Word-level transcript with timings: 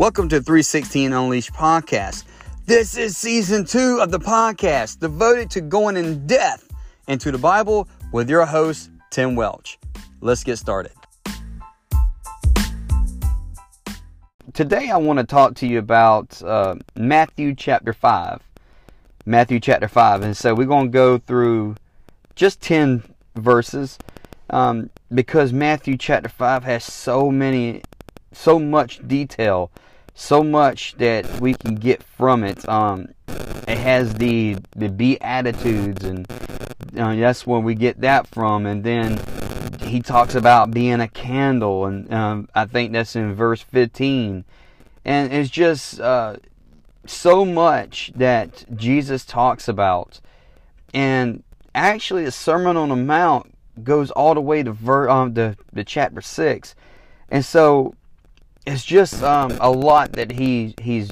Welcome 0.00 0.30
to 0.30 0.40
316 0.40 1.12
Unleashed 1.12 1.52
podcast. 1.52 2.24
This 2.64 2.96
is 2.96 3.18
season 3.18 3.66
two 3.66 3.98
of 4.00 4.10
the 4.10 4.18
podcast 4.18 4.98
devoted 4.98 5.50
to 5.50 5.60
going 5.60 5.98
in 5.98 6.26
depth 6.26 6.72
into 7.06 7.30
the 7.30 7.36
Bible 7.36 7.86
with 8.10 8.30
your 8.30 8.46
host, 8.46 8.90
Tim 9.10 9.36
Welch. 9.36 9.78
Let's 10.22 10.42
get 10.42 10.56
started. 10.56 10.92
Today, 14.54 14.88
I 14.88 14.96
want 14.96 15.18
to 15.18 15.26
talk 15.26 15.54
to 15.56 15.66
you 15.66 15.78
about 15.78 16.42
uh, 16.44 16.76
Matthew 16.96 17.54
chapter 17.54 17.92
5. 17.92 18.40
Matthew 19.26 19.60
chapter 19.60 19.86
5. 19.86 20.22
And 20.22 20.34
so 20.34 20.54
we're 20.54 20.64
going 20.64 20.86
to 20.86 20.92
go 20.92 21.18
through 21.18 21.76
just 22.36 22.62
10 22.62 23.02
verses 23.36 23.98
um, 24.48 24.88
because 25.12 25.52
Matthew 25.52 25.98
chapter 25.98 26.30
5 26.30 26.64
has 26.64 26.84
so 26.86 27.30
many, 27.30 27.82
so 28.32 28.58
much 28.58 29.06
detail, 29.06 29.70
so 30.14 30.42
much 30.42 30.94
that 30.98 31.40
we 31.40 31.54
can 31.54 31.74
get 31.74 32.02
from 32.02 32.44
it. 32.44 32.68
Um, 32.68 33.08
it 33.68 33.78
has 33.78 34.14
the, 34.14 34.56
the 34.76 34.88
Beatitudes, 34.88 36.04
and 36.04 36.30
uh, 36.96 37.14
that's 37.14 37.46
where 37.46 37.60
we 37.60 37.74
get 37.74 38.00
that 38.00 38.26
from. 38.26 38.66
And 38.66 38.84
then 38.84 39.20
he 39.80 40.00
talks 40.00 40.34
about 40.34 40.70
being 40.70 41.00
a 41.00 41.08
candle, 41.08 41.86
and 41.86 42.12
um, 42.12 42.48
I 42.54 42.66
think 42.66 42.92
that's 42.92 43.16
in 43.16 43.34
verse 43.34 43.62
15. 43.62 44.44
And 45.04 45.32
it's 45.32 45.50
just 45.50 46.00
uh, 46.00 46.36
so 47.06 47.44
much 47.44 48.12
that 48.14 48.64
Jesus 48.76 49.24
talks 49.24 49.68
about. 49.68 50.20
And 50.92 51.42
actually, 51.74 52.24
the 52.24 52.32
Sermon 52.32 52.76
on 52.76 52.90
the 52.90 52.96
Mount 52.96 53.54
goes 53.82 54.10
all 54.10 54.34
the 54.34 54.40
way 54.40 54.62
to 54.62 54.72
ver- 54.72 55.08
um, 55.08 55.34
the, 55.34 55.56
the 55.72 55.84
chapter 55.84 56.20
6. 56.20 56.74
And 57.30 57.44
so 57.44 57.94
it's 58.70 58.84
just 58.84 59.22
um, 59.24 59.50
a 59.60 59.70
lot 59.70 60.12
that 60.12 60.30
he 60.30 60.74
he's 60.80 61.10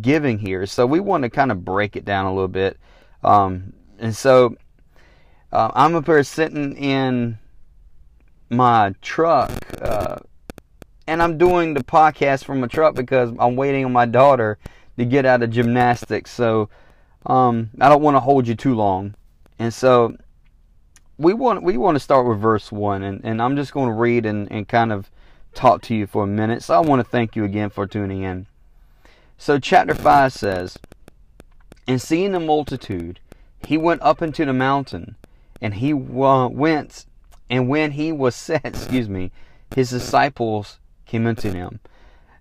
giving 0.00 0.38
here. 0.38 0.64
So 0.66 0.86
we 0.86 1.00
want 1.00 1.24
to 1.24 1.30
kind 1.30 1.50
of 1.50 1.64
break 1.64 1.96
it 1.96 2.04
down 2.04 2.26
a 2.26 2.32
little 2.32 2.46
bit. 2.48 2.78
Um, 3.24 3.72
and 3.98 4.14
so 4.14 4.56
uh, 5.52 5.72
I'm 5.74 5.96
up 5.96 6.06
here 6.06 6.22
sitting 6.22 6.76
in 6.76 7.38
my 8.48 8.94
truck, 9.02 9.50
uh, 9.82 10.18
and 11.06 11.20
I'm 11.20 11.36
doing 11.36 11.74
the 11.74 11.82
podcast 11.82 12.44
from 12.44 12.60
my 12.60 12.68
truck 12.68 12.94
because 12.94 13.32
I'm 13.38 13.56
waiting 13.56 13.84
on 13.84 13.92
my 13.92 14.06
daughter 14.06 14.58
to 14.98 15.04
get 15.04 15.26
out 15.26 15.42
of 15.42 15.50
gymnastics. 15.50 16.30
So 16.30 16.68
um, 17.26 17.70
I 17.80 17.88
don't 17.88 18.02
want 18.02 18.14
to 18.14 18.20
hold 18.20 18.46
you 18.46 18.54
too 18.54 18.74
long, 18.74 19.14
and 19.58 19.74
so 19.74 20.16
we 21.16 21.34
want 21.34 21.64
we 21.64 21.76
want 21.76 21.96
to 21.96 22.00
start 22.00 22.28
with 22.28 22.38
verse 22.38 22.70
one, 22.70 23.02
and, 23.02 23.20
and 23.24 23.42
I'm 23.42 23.56
just 23.56 23.72
going 23.72 23.88
to 23.88 23.94
read 23.94 24.26
and, 24.26 24.50
and 24.52 24.68
kind 24.68 24.92
of 24.92 25.10
talk 25.58 25.82
to 25.82 25.94
you 25.94 26.06
for 26.06 26.24
a 26.24 26.26
minute. 26.26 26.62
So 26.62 26.74
I 26.74 26.80
want 26.80 27.00
to 27.00 27.10
thank 27.10 27.36
you 27.36 27.44
again 27.44 27.70
for 27.70 27.86
tuning 27.86 28.22
in. 28.22 28.46
So 29.36 29.58
chapter 29.58 29.94
five 29.94 30.32
says, 30.32 30.78
and 31.86 32.00
seeing 32.00 32.32
the 32.32 32.40
multitude, 32.40 33.20
he 33.66 33.76
went 33.76 34.02
up 34.02 34.22
into 34.22 34.44
the 34.44 34.52
mountain, 34.52 35.16
and 35.60 35.74
he 35.74 35.92
uh, 35.92 36.48
went 36.48 37.06
and 37.50 37.68
when 37.68 37.92
he 37.92 38.12
was 38.12 38.34
set, 38.34 38.64
excuse 38.64 39.08
me, 39.08 39.32
his 39.74 39.90
disciples 39.90 40.78
came 41.06 41.26
unto 41.26 41.50
him. 41.50 41.80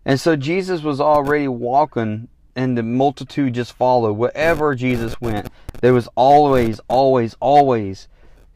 And 0.06 0.20
so 0.20 0.36
Jesus 0.36 0.82
was 0.82 1.02
already 1.02 1.48
walking, 1.48 2.28
and 2.56 2.78
the 2.78 2.84
multitude 2.84 3.54
just 3.54 3.74
followed. 3.74 4.14
Wherever 4.14 4.76
Jesus 4.76 5.20
went, 5.20 5.50
there 5.82 5.94
was 5.94 6.08
always, 6.16 6.80
always, 6.88 7.36
always 7.40 8.08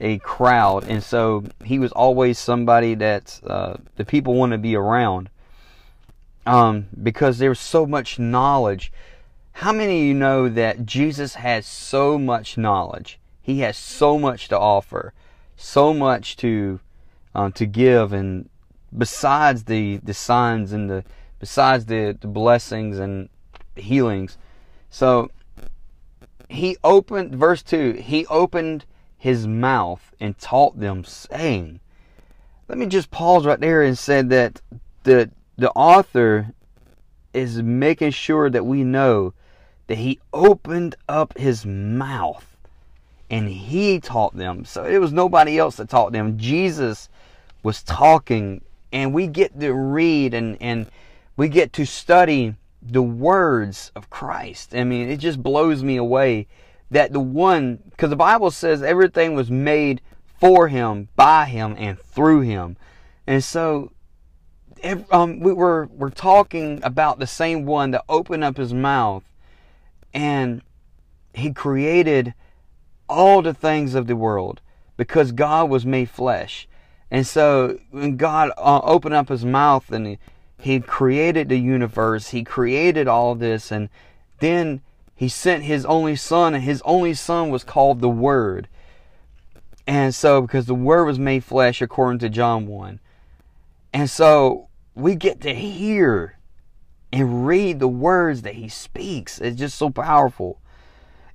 a 0.01 0.17
crowd. 0.19 0.83
And 0.89 1.01
so 1.01 1.45
he 1.63 1.79
was 1.79 1.93
always 1.93 2.37
somebody 2.37 2.95
that 2.95 3.39
uh, 3.45 3.77
the 3.95 4.03
people 4.03 4.33
want 4.33 4.51
to 4.51 4.57
be 4.57 4.75
around 4.75 5.29
um, 6.45 6.87
because 7.01 7.37
there's 7.37 7.59
so 7.59 7.85
much 7.85 8.19
knowledge. 8.19 8.91
How 9.53 9.71
many 9.71 10.01
of 10.01 10.05
you 10.07 10.13
know 10.13 10.49
that 10.49 10.85
Jesus 10.85 11.35
has 11.35 11.65
so 11.65 12.17
much 12.17 12.57
knowledge? 12.57 13.19
He 13.41 13.59
has 13.59 13.77
so 13.77 14.19
much 14.19 14.49
to 14.49 14.59
offer 14.59 15.13
so 15.61 15.93
much 15.93 16.35
to 16.37 16.79
uh, 17.35 17.49
to 17.51 17.65
give, 17.65 18.11
and 18.11 18.49
besides 18.97 19.65
the 19.65 19.97
the 19.97 20.13
signs 20.13 20.73
and 20.73 20.89
the 20.89 21.03
besides 21.39 21.85
the, 21.85 22.17
the 22.19 22.27
blessings 22.27 22.99
and 22.99 23.29
healings, 23.75 24.37
so 24.89 25.29
he 26.49 26.75
opened 26.83 27.35
verse 27.35 27.61
two. 27.61 27.93
He 27.93 28.25
opened 28.25 28.85
his 29.21 29.45
mouth 29.45 30.15
and 30.19 30.35
taught 30.39 30.79
them, 30.79 31.03
saying, 31.03 31.79
"Let 32.67 32.79
me 32.79 32.87
just 32.87 33.11
pause 33.11 33.45
right 33.45 33.59
there 33.59 33.83
and 33.83 33.95
said 33.95 34.31
that 34.31 34.61
the 35.03 35.29
the 35.57 35.69
author 35.73 36.55
is 37.31 37.61
making 37.61 38.09
sure 38.09 38.49
that 38.49 38.65
we 38.65 38.83
know 38.83 39.35
that 39.85 39.99
he 39.99 40.19
opened 40.33 40.95
up 41.07 41.37
his 41.37 41.67
mouth 41.67 42.57
and 43.29 43.47
he 43.47 43.99
taught 43.99 44.35
them. 44.35 44.65
So 44.65 44.85
it 44.85 44.97
was 44.97 45.13
nobody 45.13 45.59
else 45.59 45.75
that 45.75 45.87
taught 45.87 46.13
them. 46.13 46.39
Jesus 46.39 47.09
was 47.61 47.83
talking, 47.83 48.61
and 48.91 49.13
we 49.13 49.27
get 49.27 49.59
to 49.59 49.71
read 49.71 50.33
and, 50.33 50.57
and 50.59 50.87
we 51.37 51.47
get 51.47 51.73
to 51.73 51.85
study 51.85 52.55
the 52.81 53.03
words 53.03 53.91
of 53.95 54.09
Christ. 54.09 54.73
I 54.75 54.83
mean, 54.83 55.09
it 55.09 55.17
just 55.17 55.43
blows 55.43 55.83
me 55.83 55.97
away 55.97 56.47
that 56.91 57.13
the 57.13 57.19
one, 57.19 57.79
because 57.89 58.09
the 58.09 58.15
Bible 58.15 58.51
says 58.51 58.83
everything 58.83 59.33
was 59.33 59.49
made 59.49 60.01
for 60.39 60.67
him, 60.67 61.07
by 61.15 61.45
him, 61.45 61.75
and 61.77 61.99
through 61.99 62.41
him. 62.41 62.77
And 63.25 63.43
so 63.43 63.91
um, 65.11 65.39
we 65.39 65.53
were, 65.53 65.87
we're 65.91 66.09
talking 66.09 66.79
about 66.83 67.19
the 67.19 67.27
same 67.27 67.65
one 67.65 67.91
that 67.91 68.03
opened 68.09 68.43
up 68.43 68.57
his 68.57 68.73
mouth 68.73 69.23
and 70.13 70.61
he 71.33 71.53
created 71.53 72.33
all 73.07 73.41
the 73.41 73.53
things 73.53 73.95
of 73.95 74.07
the 74.07 74.15
world 74.15 74.61
because 74.97 75.31
God 75.31 75.69
was 75.69 75.85
made 75.85 76.09
flesh. 76.09 76.67
And 77.09 77.25
so 77.25 77.79
when 77.91 78.17
God 78.17 78.51
uh, 78.57 78.81
opened 78.83 79.15
up 79.15 79.29
his 79.29 79.45
mouth 79.45 79.91
and 79.91 80.07
he, 80.07 80.19
he 80.59 80.79
created 80.79 81.49
the 81.49 81.57
universe, 81.57 82.29
he 82.29 82.43
created 82.43 83.07
all 83.07 83.35
this, 83.35 83.71
and 83.71 83.89
then 84.39 84.81
he 85.15 85.29
sent 85.29 85.63
his 85.63 85.85
only 85.85 86.15
son, 86.15 86.55
and 86.55 86.63
his 86.63 86.81
only 86.83 87.13
son 87.13 87.49
was 87.49 87.63
called 87.63 88.01
the 88.01 88.09
Word. 88.09 88.67
And 89.85 90.13
so, 90.13 90.41
because 90.41 90.65
the 90.65 90.75
Word 90.75 91.05
was 91.05 91.19
made 91.19 91.43
flesh, 91.43 91.81
according 91.81 92.19
to 92.19 92.29
John 92.29 92.67
1. 92.67 92.99
And 93.93 94.09
so, 94.09 94.69
we 94.95 95.15
get 95.15 95.41
to 95.41 95.53
hear 95.53 96.37
and 97.11 97.45
read 97.45 97.79
the 97.79 97.87
words 97.87 98.41
that 98.43 98.55
he 98.55 98.69
speaks. 98.69 99.39
It's 99.39 99.57
just 99.57 99.77
so 99.77 99.89
powerful. 99.89 100.59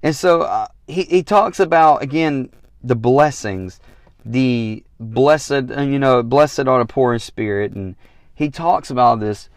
And 0.03 0.15
so 0.15 0.43
uh, 0.43 0.69
he, 0.87 1.03
he 1.03 1.23
talks 1.23 1.61
about, 1.61 2.03
again, 2.03 2.51
the 2.83 2.97
blessings, 2.97 3.81
the 4.25 4.85
blessed, 4.99 5.51
you 5.51 5.99
know, 5.99 6.23
blessed 6.23 6.61
are 6.61 6.79
the 6.79 6.87
poor 6.87 7.13
in 7.13 7.19
spirit. 7.19 7.73
And 7.73 7.97
he 8.35 8.51
talks 8.51 8.91
about 8.91 9.21
this. 9.21 9.49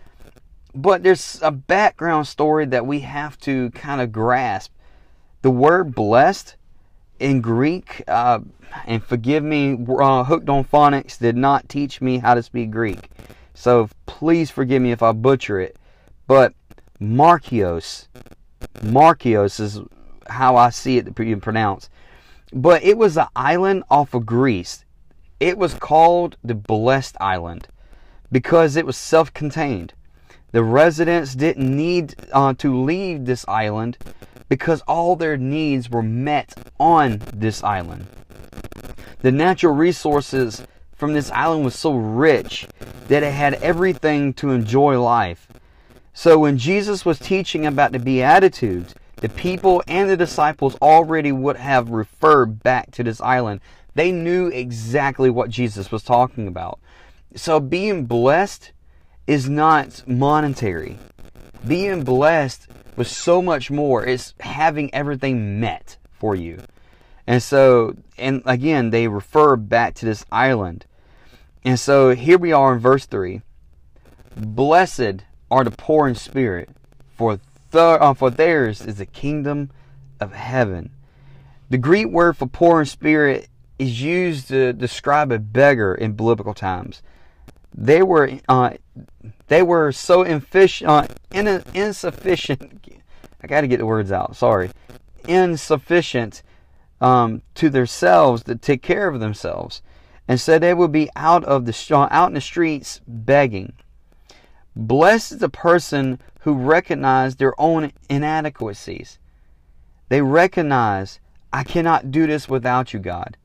But 0.76 1.04
there's 1.04 1.40
a 1.42 1.52
background 1.52 2.28
story 2.28 2.66
that 2.68 2.86
we 2.86 3.00
have 3.02 3.40
to 3.42 3.72
kind 3.72 4.02
of 4.02 4.12
grasp. 4.12 4.72
The 5.42 5.50
word 5.50 5.96
blessed 5.96 6.56
in 7.20 7.42
Greek, 7.42 8.04
uh, 8.08 8.40
and 8.86 9.04
forgive 9.04 9.44
me, 9.44 9.74
uh, 9.74 10.24
Hooked 10.24 10.50
on 10.50 10.64
Phonics 10.64 11.18
did 11.18 11.36
not 11.36 11.70
teach 11.70 12.02
me 12.02 12.20
how 12.20 12.34
to 12.34 12.44
speak 12.44 12.72
Greek. 12.72 13.10
So 13.54 13.90
please 14.06 14.52
forgive 14.52 14.82
me 14.82 14.92
if 14.92 15.02
I 15.02 15.12
butcher 15.12 15.60
it. 15.60 15.76
But 16.28 16.54
Markios, 17.02 18.08
Markios 18.82 19.60
is 19.60 19.82
how 20.28 20.56
I 20.56 20.70
see 20.70 20.98
it 20.98 21.16
pronounced. 21.42 21.90
But 22.54 22.84
it 22.84 22.98
was 22.98 23.18
an 23.18 23.28
island 23.36 23.84
off 23.90 24.14
of 24.14 24.26
Greece. 24.26 24.86
It 25.40 25.58
was 25.58 25.74
called 25.74 26.38
the 26.44 26.56
Blessed 26.56 27.16
Island 27.20 27.68
because 28.32 28.76
it 28.76 28.86
was 28.86 28.98
self 28.98 29.34
contained. 29.34 29.94
The 30.52 30.64
residents 30.64 31.36
didn't 31.36 31.76
need 31.76 32.16
uh, 32.32 32.54
to 32.56 32.84
leave 32.84 33.26
this 33.26 33.46
island 33.48 33.98
because 34.48 34.82
all 34.82 35.16
their 35.16 35.38
needs 35.38 35.90
were 35.90 36.02
met 36.02 36.54
on 36.80 37.22
this 37.34 37.64
island. 37.64 38.08
The 39.20 39.32
natural 39.32 39.76
resources 39.76 40.66
from 40.96 41.14
this 41.14 41.30
island 41.32 41.66
was 41.66 41.76
so 41.76 41.94
rich 41.94 42.68
that 43.08 43.24
it 43.24 43.32
had 43.32 43.56
everything 43.56 44.34
to 44.34 44.52
enjoy 44.52 45.02
life. 45.02 45.48
So 46.14 46.40
when 46.40 46.58
Jesus 46.58 47.06
was 47.06 47.20
teaching 47.20 47.66
about 47.66 47.92
the 47.92 48.00
Beatitudes, 48.00 48.96
the 49.18 49.30
people 49.30 49.84
and 49.88 50.10
the 50.10 50.18
disciples 50.18 50.76
already 50.82 51.32
would 51.32 51.58
have 51.58 51.90
referred 51.90 52.64
back 52.64 52.92
to 52.92 53.04
this 53.04 53.22
island. 53.22 53.62
They 53.94 54.12
knew 54.12 54.48
exactly 54.48 55.30
what 55.30 55.50
Jesus 55.50 55.92
was 55.92 56.04
talking 56.04 56.48
about. 56.48 56.80
So 57.36 57.60
being 57.60 58.06
blessed 58.06 58.72
is 59.30 59.48
not 59.48 60.02
monetary. 60.08 60.98
Being 61.68 62.04
blessed 62.04 62.68
with 62.96 63.08
so 63.08 63.44
much 63.44 63.70
more. 63.70 64.04
is 64.04 64.34
having 64.40 64.92
everything 64.92 65.60
met 65.60 65.98
for 66.12 66.36
you. 66.36 66.64
And 67.28 67.44
so, 67.44 67.96
and 68.18 68.42
again, 68.48 68.90
they 68.90 69.08
refer 69.08 69.56
back 69.56 69.94
to 69.96 70.06
this 70.06 70.26
island. 70.32 70.88
And 71.64 71.80
so 71.80 72.16
here 72.16 72.40
we 72.40 72.52
are 72.52 72.74
in 72.74 72.80
verse 72.80 73.06
3. 73.06 73.44
Blessed 74.36 75.26
are 75.52 75.64
the 75.64 75.72
poor 75.78 76.08
in 76.08 76.16
spirit, 76.16 76.70
for, 77.16 77.40
th- 77.72 78.00
uh, 78.02 78.16
for 78.16 78.32
theirs 78.32 78.82
is 78.82 78.96
the 78.96 79.06
kingdom 79.06 79.70
of 80.20 80.34
heaven. 80.34 80.90
The 81.70 81.78
Greek 81.78 82.08
word 82.08 82.36
for 82.36 82.48
poor 82.48 82.80
in 82.80 82.88
spirit 82.88 83.48
is 83.78 84.02
used 84.02 84.48
to 84.48 84.74
describe 84.74 85.32
a 85.32 85.38
beggar 85.38 85.94
in 85.94 86.14
biblical 86.14 86.56
times. 86.56 87.04
They 87.76 88.02
were 88.02 88.32
uh, 88.50 88.72
they 89.48 89.64
were 89.64 89.92
so 89.92 90.24
uh, 90.24 91.08
in- 91.32 91.64
insufficient. 91.74 92.86
I 93.42 93.48
got 93.48 93.62
to 93.62 93.68
get 93.68 93.78
the 93.78 93.86
words 93.86 94.12
out. 94.12 94.36
Sorry, 94.36 94.70
insufficient 95.28 96.44
um, 97.02 97.42
to 97.56 97.70
themselves 97.70 98.44
to 98.44 98.56
take 98.56 98.82
care 98.82 99.08
of 99.08 99.20
themselves, 99.20 99.82
and 100.28 100.40
so 100.40 100.60
they 100.60 100.74
would 100.74 100.92
be 100.92 101.10
out 101.16 101.44
of 101.46 101.66
the 101.66 102.08
out 102.12 102.28
in 102.28 102.34
the 102.34 102.42
streets 102.42 103.02
begging. 103.08 103.74
Blessed 104.76 105.34
is 105.34 105.38
the 105.40 105.50
person 105.50 106.20
who 106.42 106.54
recognize 106.54 107.36
their 107.36 107.60
own 107.60 107.92
inadequacies. 108.10 109.20
They 110.10 110.22
recognize, 110.22 111.20
I 111.52 111.64
cannot 111.64 112.12
do 112.12 112.28
this 112.28 112.48
without 112.48 112.94
you, 112.94 113.00
God. 113.00 113.38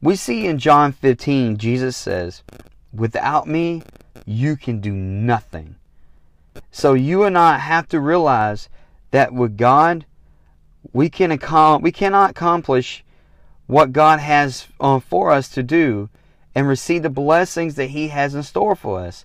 We 0.00 0.16
see 0.16 0.46
in 0.46 0.58
John 0.58 0.92
15, 0.92 1.56
Jesus 1.56 1.96
says, 1.96 2.42
Without 2.92 3.46
me, 3.46 3.82
you 4.28 4.56
can 4.56 4.78
do 4.80 4.92
nothing. 4.92 5.76
So 6.70 6.92
you 6.92 7.24
and 7.24 7.38
I 7.38 7.56
have 7.56 7.88
to 7.88 7.98
realize 7.98 8.68
that 9.10 9.32
with 9.32 9.56
God, 9.56 10.04
we 10.92 11.08
can 11.08 11.30
accom- 11.30 11.80
we 11.80 11.92
cannot 11.92 12.30
accomplish 12.30 13.04
what 13.66 13.92
God 13.92 14.20
has 14.20 14.66
uh, 14.80 15.00
for 15.00 15.30
us 15.30 15.48
to 15.50 15.62
do 15.62 16.10
and 16.54 16.68
receive 16.68 17.02
the 17.02 17.10
blessings 17.10 17.76
that 17.76 17.90
He 17.90 18.08
has 18.08 18.34
in 18.34 18.42
store 18.42 18.76
for 18.76 19.00
us 19.00 19.24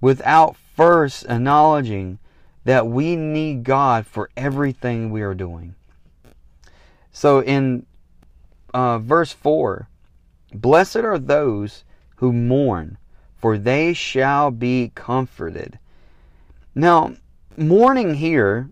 without 0.00 0.56
first 0.76 1.24
acknowledging 1.28 2.18
that 2.64 2.86
we 2.86 3.16
need 3.16 3.64
God 3.64 4.06
for 4.06 4.30
everything 4.36 5.10
we 5.10 5.22
are 5.22 5.34
doing. 5.34 5.74
So 7.10 7.42
in 7.42 7.86
uh, 8.72 8.98
verse 8.98 9.32
4, 9.32 9.88
blessed 10.52 10.96
are 10.96 11.18
those 11.18 11.84
who 12.16 12.32
mourn, 12.32 12.98
for 13.44 13.58
they 13.58 13.92
shall 13.92 14.50
be 14.50 14.90
comforted. 14.94 15.78
Now, 16.74 17.12
mourning 17.58 18.14
here, 18.14 18.70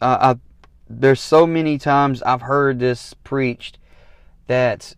uh, 0.00 0.34
I, 0.34 0.40
there's 0.88 1.20
so 1.20 1.46
many 1.46 1.78
times 1.78 2.20
I've 2.24 2.40
heard 2.40 2.80
this 2.80 3.14
preached 3.22 3.78
that 4.48 4.96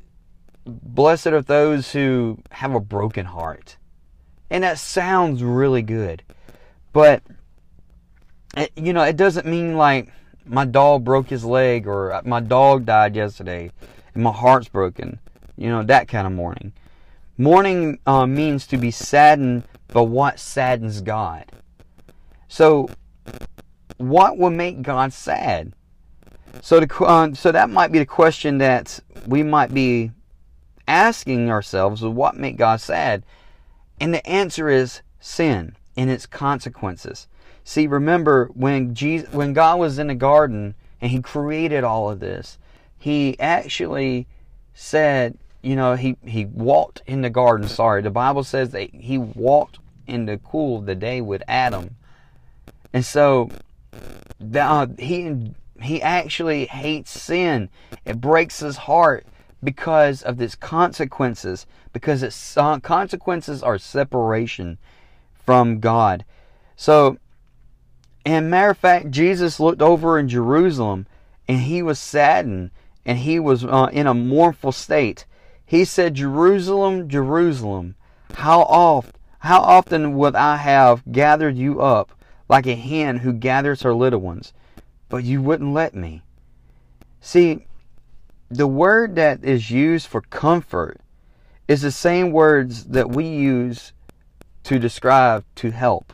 blessed 0.64 1.26
are 1.26 1.43
those 1.43 1.93
who 1.93 2.38
have 2.53 2.75
a 2.75 2.81
broken 2.81 3.26
heart. 3.26 3.76
And 4.49 4.64
that 4.64 4.79
sounds 4.79 5.43
really 5.43 5.82
good. 5.82 6.23
But, 6.94 7.23
it, 8.56 8.73
you 8.76 8.94
know, 8.94 9.03
it 9.03 9.19
doesn't 9.19 9.44
mean 9.44 9.76
like 9.76 10.11
my 10.47 10.65
dog 10.65 11.05
broke 11.05 11.29
his 11.29 11.44
leg 11.44 11.87
or 11.87 12.19
my 12.25 12.41
dog 12.41 12.87
died 12.87 13.15
yesterday 13.15 13.73
and 14.15 14.23
my 14.23 14.32
heart's 14.32 14.70
broken. 14.70 15.19
You 15.58 15.69
know, 15.69 15.82
that 15.82 16.08
kind 16.08 16.26
of 16.26 16.32
mourning. 16.32 16.73
Mourning 17.43 17.99
uh, 18.06 18.25
means 18.25 18.69
to 18.69 18.77
be 18.77 18.93
saddened 18.93 19.65
by 19.89 20.03
what 20.03 20.39
saddens 20.39 21.00
God. 21.00 21.44
So, 22.47 22.89
what 23.97 24.39
will 24.39 24.50
make 24.50 24.83
God 24.83 25.12
sad? 25.12 25.73
So, 26.61 26.79
uh, 27.00 27.35
so 27.35 27.50
that 27.50 27.69
might 27.69 27.91
be 27.91 27.99
the 27.99 28.06
question 28.06 28.59
that 28.59 29.00
we 29.27 29.43
might 29.43 29.75
be 29.75 30.12
asking 30.87 31.50
ourselves: 31.50 32.05
What 32.05 32.37
make 32.37 32.56
God 32.56 32.81
sad? 32.81 33.25
And 34.00 34.15
the 34.15 34.25
answer 34.25 34.69
is 34.69 35.03
sin 35.19 35.75
and 35.97 36.11
its 36.11 36.27
consequences. 36.27 37.27
See, 37.65 37.89
remember 37.89 38.50
when 38.55 38.94
Jesus, 38.94 39.33
when 39.33 39.53
God 39.53 39.81
was 39.81 39.99
in 39.99 40.06
the 40.06 40.15
garden 40.15 40.77
and 41.00 41.11
He 41.11 41.21
created 41.21 41.83
all 41.83 42.09
of 42.09 42.21
this, 42.21 42.59
He 42.97 43.37
actually 43.41 44.29
said, 44.75 45.39
you 45.62 45.76
know, 45.76 45.94
He 45.94 46.17
He 46.25 46.44
walked 46.44 47.03
in 47.06 47.23
the 47.23 47.31
garden. 47.31 47.69
Sorry, 47.69 48.03
the 48.03 48.11
Bible 48.11 48.44
says 48.44 48.70
that 48.70 48.94
He 48.94 49.19
walked 49.19 49.79
in 50.06 50.26
the 50.26 50.38
cool 50.38 50.79
of 50.79 50.87
the 50.87 50.94
day 50.94 51.20
with 51.20 51.43
Adam, 51.49 51.97
and 52.93 53.05
so 53.05 53.50
the, 54.38 54.61
uh, 54.61 54.87
He 54.99 55.53
He 55.81 56.03
actually 56.03 56.67
hates 56.67 57.11
sin. 57.11 57.69
It 58.05 58.20
breaks 58.20 58.61
His 58.61 58.76
heart 58.76 59.26
because 59.62 60.23
of 60.23 60.41
its 60.41 60.55
consequences. 60.55 61.67
Because 61.93 62.23
its 62.23 62.56
uh, 62.56 62.81
consequences 62.81 63.62
are 63.62 63.76
separation 63.76 64.79
from 65.35 65.79
God. 65.79 66.25
So 66.75 67.19
and 68.25 68.50
matter 68.50 68.70
of 68.70 68.79
fact, 68.79 69.11
Jesus 69.11 69.58
looked 69.58 69.82
over 69.82 70.19
in 70.19 70.29
Jerusalem 70.29 71.06
and 71.49 71.61
he 71.61 71.82
was 71.82 71.99
saddened 71.99 72.70
and 73.05 73.19
he 73.19 73.41
was 73.41 73.65
uh, 73.65 73.88
in 73.93 74.06
a 74.06 74.15
mournful 74.15 74.73
state. 74.73 75.26
He 75.73 75.87
said, 75.87 76.13
Jerusalem, 76.13 77.09
Jerusalem, 77.09 77.95
how 78.35 78.61
oft, 78.61 79.17
how 79.39 79.63
often 79.63 80.19
would 80.19 80.37
I 80.37 80.59
have 80.59 81.03
gathered 81.11 81.57
you 81.57 81.81
up 81.81 82.13
like 82.47 82.67
a 82.67 82.75
hen 82.75 83.21
who 83.21 83.33
gathers 83.33 83.81
her 83.81 83.95
little 83.95 84.21
ones, 84.21 84.53
but 85.09 85.25
you 85.25 85.41
wouldn't 85.41 85.73
let 85.73 85.95
me. 85.95 86.21
See, 87.23 87.65
the 88.51 88.67
word 88.67 89.15
that 89.17 89.43
is 89.47 89.71
used 89.71 90.09
for 90.09 90.21
comfort 90.21 91.01
is 91.67 91.81
the 91.81 91.91
same 91.91 92.33
words 92.33 92.85
that 92.85 93.09
we 93.09 93.27
use 93.27 93.95
to 94.65 94.79
describe 94.79 95.43
to 95.55 95.71
help. 95.71 96.13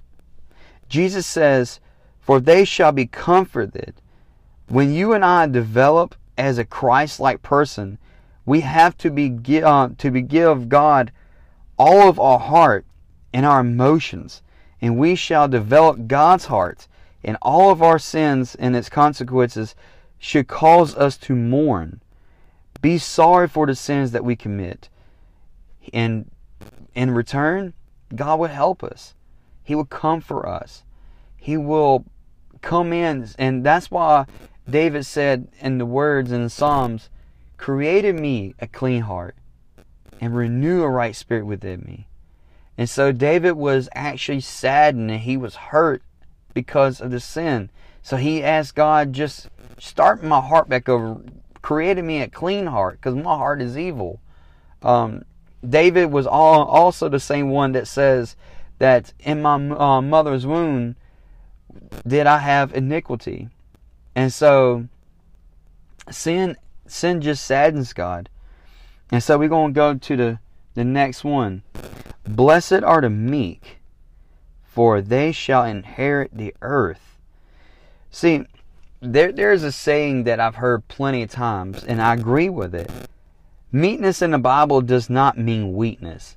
Jesus 0.89 1.27
says, 1.27 1.81
for 2.21 2.39
they 2.39 2.65
shall 2.65 2.93
be 2.93 3.07
comforted. 3.07 3.95
When 4.69 4.95
you 4.95 5.15
and 5.15 5.25
I 5.25 5.49
develop 5.49 6.15
as 6.37 6.59
a 6.59 6.65
Christ-like 6.65 7.43
person, 7.43 7.99
we 8.49 8.63
have 8.63 8.97
to 8.99 9.11
be 9.11 9.63
uh, 9.63 9.91
to 9.99 10.11
be 10.11 10.23
give 10.23 10.69
God 10.69 11.13
all 11.79 12.09
of 12.09 12.19
our 12.19 12.39
heart 12.39 12.87
and 13.33 13.45
our 13.45 13.61
emotions, 13.61 14.43
and 14.81 14.97
we 14.97 15.15
shall 15.15 15.49
develop 15.49 16.07
God's 16.07 16.47
heart, 16.47 16.89
and 17.23 17.37
all 17.43 17.71
of 17.71 17.83
our 17.83 17.99
sins 17.99 18.55
and 18.55 18.75
its 18.75 18.89
consequences 18.89 19.75
should 20.19 20.49
cause 20.49 20.97
us 20.97 21.17
to 21.19 21.37
mourn, 21.37 22.01
be 22.81 22.97
sorry 22.97 23.47
for 23.47 23.67
the 23.67 23.75
sins 23.75 24.13
that 24.13 24.25
we 24.25 24.35
commit, 24.35 24.89
and 25.93 26.31
in 26.95 27.11
return, 27.11 27.75
God 28.15 28.41
will 28.41 28.49
help 28.49 28.83
us. 28.83 29.15
He 29.63 29.75
will 29.75 29.85
comfort 29.85 30.47
us. 30.47 30.83
He 31.37 31.57
will 31.57 32.07
come 32.63 32.93
in. 32.93 33.29
And 33.39 33.65
that's 33.65 33.91
why 33.91 34.25
David 34.69 35.05
said 35.05 35.49
in 35.61 35.79
the 35.79 35.87
words 35.87 36.33
in 36.33 36.43
the 36.43 36.51
Psalms, 36.51 37.11
created 37.59 38.19
me 38.19 38.55
a 38.61 38.67
clean 38.67 39.03
heart 39.03 39.37
and 40.21 40.35
renew 40.35 40.83
a 40.83 40.89
right 40.89 41.15
spirit 41.15 41.45
within 41.45 41.81
me. 41.81 42.07
And 42.79 42.89
so 42.89 43.13
David 43.13 43.53
was 43.53 43.89
actually 43.95 44.41
saddened 44.41 45.11
and 45.11 45.21
he 45.21 45.37
was 45.37 45.57
hurt 45.57 46.03
because 46.55 47.01
of 47.01 47.11
the 47.11 47.21
sin. 47.21 47.71
So 48.03 48.17
he 48.17 48.43
asked 48.43 48.75
God, 48.75 49.13
just 49.13 49.49
start 49.79 50.23
my 50.23 50.41
heart 50.41 50.69
back 50.69 50.89
over, 50.89 51.21
created 51.61 52.05
me 52.05 52.23
a 52.23 52.29
clean 52.29 52.67
heart 52.67 52.99
because 52.99 53.17
my 53.17 53.37
heart 53.37 53.61
is 53.61 53.77
evil. 53.77 54.21
Um, 54.83 55.25
David 55.69 56.07
was 56.13 56.27
all, 56.27 56.65
also 56.67 57.09
the 57.09 57.21
same 57.21 57.51
one 57.51 57.73
that 57.73 57.89
says 57.89 58.37
that 58.79 59.13
in 59.19 59.43
my 59.43 59.55
uh, 59.55 60.01
mother's 60.01 60.47
womb, 60.47 60.95
did 62.07 62.29
I 62.29 62.39
have 62.39 62.73
iniquity? 62.73 63.49
And 64.15 64.33
so 64.33 64.87
sin 66.11 66.57
sin 66.91 67.21
just 67.21 67.45
saddens 67.45 67.93
God. 67.93 68.29
And 69.11 69.23
so 69.23 69.39
we're 69.39 69.49
going 69.49 69.73
to 69.73 69.79
go 69.79 69.95
to 69.95 70.17
the, 70.17 70.39
the 70.75 70.85
next 70.85 71.25
one. 71.25 71.63
Blessed 72.27 72.83
are 72.83 73.01
the 73.01 73.11
meek, 73.11 73.79
for 74.63 75.01
they 75.01 75.33
shall 75.33 75.65
inherit 75.65 76.31
the 76.33 76.55
earth. 76.61 77.19
See, 78.11 78.45
there, 79.01 79.33
there's 79.33 79.63
a 79.63 79.73
saying 79.73 80.25
that 80.25 80.41
I've 80.41 80.57
heard 80.57 80.89
plenty 80.89 81.23
of 81.23 81.31
times, 81.31 81.85
and 81.85 82.03
I 82.03 82.15
agree 82.15 82.49
with 82.49 82.75
it. 82.75 82.91
Meekness 83.71 84.23
in 84.23 84.31
the 84.31 84.39
Bible 84.39 84.81
does 84.81 85.09
not 85.09 85.39
mean 85.39 85.75
weakness. 85.75 86.37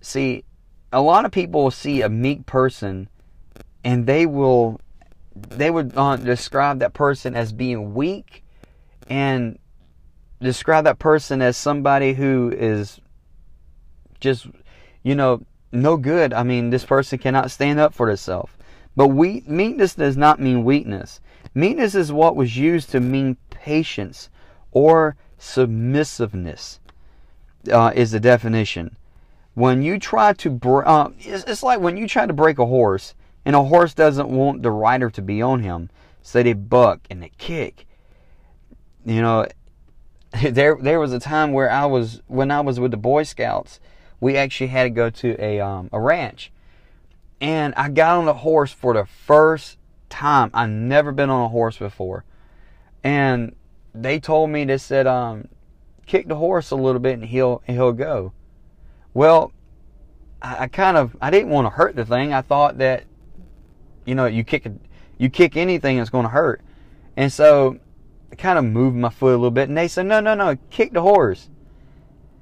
See, 0.00 0.44
a 0.92 1.00
lot 1.00 1.24
of 1.24 1.32
people 1.32 1.64
will 1.64 1.70
see 1.70 2.02
a 2.02 2.08
meek 2.08 2.46
person 2.46 3.08
and 3.84 4.06
they 4.06 4.26
will 4.26 4.80
they 5.34 5.70
would 5.70 5.92
uh, 5.96 6.16
describe 6.16 6.80
that 6.80 6.94
person 6.94 7.36
as 7.36 7.52
being 7.52 7.94
weak 7.94 8.42
and 9.08 9.58
describe 10.40 10.84
that 10.84 10.98
person 10.98 11.42
as 11.42 11.56
somebody 11.56 12.14
who 12.14 12.52
is 12.56 13.00
just 14.20 14.46
you 15.02 15.14
know 15.14 15.42
no 15.72 15.96
good 15.96 16.32
i 16.32 16.42
mean 16.42 16.70
this 16.70 16.84
person 16.84 17.18
cannot 17.18 17.50
stand 17.50 17.78
up 17.78 17.94
for 17.94 18.06
themselves 18.06 18.52
but 18.96 19.08
we, 19.08 19.44
meekness 19.46 19.94
does 19.94 20.16
not 20.16 20.40
mean 20.40 20.64
weakness 20.64 21.20
meekness 21.54 21.94
is 21.94 22.12
what 22.12 22.36
was 22.36 22.56
used 22.56 22.90
to 22.90 23.00
mean 23.00 23.36
patience 23.50 24.28
or 24.72 25.16
submissiveness 25.38 26.80
uh, 27.72 27.92
is 27.94 28.10
the 28.10 28.20
definition 28.20 28.96
when 29.54 29.82
you 29.82 29.98
try 29.98 30.32
to 30.32 30.58
uh, 30.86 31.10
it's, 31.18 31.44
it's 31.44 31.62
like 31.62 31.80
when 31.80 31.96
you 31.96 32.06
try 32.08 32.26
to 32.26 32.32
break 32.32 32.58
a 32.58 32.66
horse 32.66 33.14
And 33.48 33.56
a 33.56 33.64
horse 33.64 33.94
doesn't 33.94 34.28
want 34.28 34.62
the 34.62 34.70
rider 34.70 35.08
to 35.08 35.22
be 35.22 35.40
on 35.40 35.60
him. 35.60 35.88
So 36.20 36.42
they 36.42 36.52
buck 36.52 37.00
and 37.08 37.22
they 37.22 37.32
kick. 37.38 37.86
You 39.06 39.22
know, 39.22 39.46
there 40.42 40.76
there 40.80 41.00
was 41.00 41.12
a 41.12 41.20
time 41.20 41.52
where 41.52 41.70
I 41.70 41.86
was 41.86 42.22
when 42.26 42.50
I 42.50 42.60
was 42.60 42.78
with 42.78 42.90
the 42.90 42.96
Boy 42.96 43.22
Scouts, 43.22 43.80
we 44.20 44.36
actually 44.36 44.68
had 44.68 44.84
to 44.84 44.90
go 44.90 45.10
to 45.10 45.42
a 45.42 45.60
um, 45.60 45.88
a 45.92 46.00
ranch, 46.00 46.52
and 47.40 47.74
I 47.76 47.88
got 47.88 48.18
on 48.18 48.28
a 48.28 48.34
horse 48.34 48.72
for 48.72 48.94
the 48.94 49.06
first 49.06 49.78
time. 50.10 50.50
I've 50.52 50.68
never 50.68 51.12
been 51.12 51.30
on 51.30 51.44
a 51.44 51.48
horse 51.48 51.78
before, 51.78 52.24
and 53.02 53.54
they 53.94 54.20
told 54.20 54.50
me 54.50 54.64
they 54.64 54.78
said 54.78 55.06
um, 55.06 55.48
kick 56.06 56.28
the 56.28 56.36
horse 56.36 56.70
a 56.70 56.76
little 56.76 57.00
bit 57.00 57.14
and 57.14 57.24
he'll 57.24 57.62
he'll 57.66 57.92
go. 57.92 58.32
Well, 59.14 59.52
I, 60.42 60.64
I 60.64 60.66
kind 60.66 60.96
of 60.96 61.16
I 61.20 61.30
didn't 61.30 61.50
want 61.50 61.66
to 61.66 61.70
hurt 61.70 61.96
the 61.96 62.04
thing. 62.04 62.34
I 62.34 62.42
thought 62.42 62.78
that 62.78 63.04
you 64.04 64.14
know 64.14 64.26
you 64.26 64.44
kick 64.44 64.66
you 65.16 65.30
kick 65.30 65.56
anything 65.56 65.98
it's 65.98 66.10
going 66.10 66.24
to 66.24 66.30
hurt, 66.30 66.60
and 67.16 67.32
so 67.32 67.78
I 68.30 68.36
kind 68.36 68.58
of 68.58 68.64
moved 68.64 68.96
my 68.96 69.08
foot 69.08 69.28
a 69.28 69.36
little 69.36 69.50
bit, 69.50 69.68
and 69.68 69.76
they 69.76 69.88
said, 69.88 70.06
"No, 70.06 70.20
no, 70.20 70.34
no, 70.34 70.56
kick 70.70 70.92
the 70.92 71.02
horse." 71.02 71.48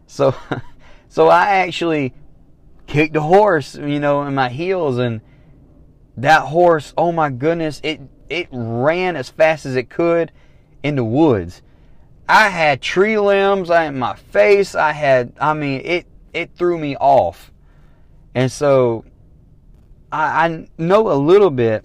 So, 0.06 0.34
so 1.08 1.28
I 1.28 1.56
actually 1.56 2.14
kicked 2.86 3.14
the 3.14 3.22
horse, 3.22 3.74
you 3.74 4.00
know, 4.00 4.22
in 4.22 4.34
my 4.34 4.48
heels, 4.48 4.98
and 4.98 5.20
that 6.16 6.42
horse, 6.42 6.92
oh 6.96 7.12
my 7.12 7.30
goodness, 7.30 7.80
it 7.82 8.00
it 8.28 8.48
ran 8.50 9.16
as 9.16 9.28
fast 9.28 9.66
as 9.66 9.76
it 9.76 9.88
could 9.88 10.32
in 10.82 10.96
the 10.96 11.04
woods. 11.04 11.62
I 12.28 12.48
had 12.48 12.82
tree 12.82 13.18
limbs 13.18 13.70
in 13.70 13.98
my 13.98 14.16
face. 14.16 14.74
I 14.74 14.92
had, 14.92 15.32
I 15.40 15.54
mean, 15.54 15.82
it 15.84 16.06
it 16.32 16.50
threw 16.56 16.78
me 16.78 16.96
off, 16.96 17.52
and 18.34 18.50
so 18.50 19.04
I, 20.10 20.46
I 20.46 20.68
know 20.78 21.12
a 21.12 21.14
little 21.14 21.50
bit 21.50 21.84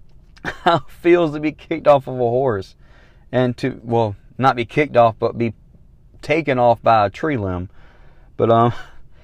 how 0.44 0.76
it 0.76 0.90
feels 0.90 1.32
to 1.32 1.40
be 1.40 1.52
kicked 1.52 1.86
off 1.86 2.06
of 2.06 2.14
a 2.14 2.18
horse 2.18 2.74
and 3.32 3.56
to 3.56 3.80
well 3.82 4.16
not 4.38 4.56
be 4.56 4.64
kicked 4.64 4.96
off 4.96 5.16
but 5.18 5.38
be 5.38 5.54
taken 6.22 6.58
off 6.58 6.82
by 6.82 7.06
a 7.06 7.10
tree 7.10 7.36
limb. 7.36 7.68
But 8.36 8.50
um 8.50 8.72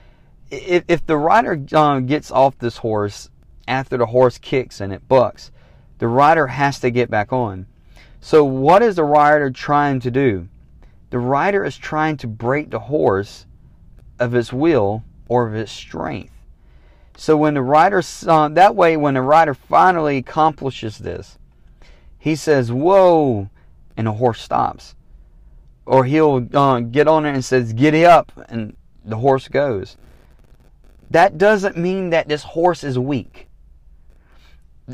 if, 0.50 0.84
if 0.88 1.06
the 1.06 1.16
rider 1.16 1.60
um, 1.75 2.06
gets 2.06 2.30
off 2.30 2.58
this 2.58 2.78
horse 2.78 3.30
after 3.66 3.96
the 3.96 4.06
horse 4.06 4.38
kicks 4.38 4.80
and 4.80 4.92
it 4.92 5.08
bucks 5.08 5.50
the 5.98 6.08
rider 6.08 6.46
has 6.48 6.78
to 6.80 6.90
get 6.90 7.10
back 7.10 7.32
on. 7.32 7.66
So 8.20 8.44
what 8.44 8.82
is 8.82 8.96
the 8.96 9.04
rider 9.04 9.50
trying 9.50 10.00
to 10.00 10.10
do? 10.10 10.48
The 11.10 11.18
rider 11.18 11.64
is 11.64 11.76
trying 11.76 12.16
to 12.18 12.26
break 12.26 12.70
the 12.70 12.80
horse 12.80 13.46
of 14.18 14.34
its 14.34 14.52
will 14.52 15.04
or 15.28 15.46
of 15.46 15.54
its 15.54 15.72
strength. 15.72 16.32
So 17.16 17.36
when 17.36 17.54
the 17.54 17.62
rider 17.62 18.02
uh, 18.26 18.48
that 18.48 18.75
way 18.75 18.96
when 18.96 19.14
the 19.14 19.22
rider 19.22 19.54
finally 19.54 20.18
accomplishes 20.18 20.98
this 20.98 21.38
he 22.18 22.36
says 22.36 22.70
whoa 22.70 23.48
and 23.96 24.06
the 24.06 24.12
horse 24.12 24.40
stops. 24.40 24.94
Or 25.84 26.04
he'll 26.04 26.48
uh, 26.52 26.80
get 26.80 27.08
on 27.08 27.24
it 27.26 27.34
and 27.34 27.44
says, 27.44 27.72
Giddy 27.72 28.04
up, 28.04 28.32
and 28.48 28.76
the 29.04 29.16
horse 29.16 29.48
goes. 29.48 29.96
That 31.10 31.38
doesn't 31.38 31.76
mean 31.76 32.10
that 32.10 32.28
this 32.28 32.42
horse 32.42 32.82
is 32.82 32.98
weak. 32.98 33.48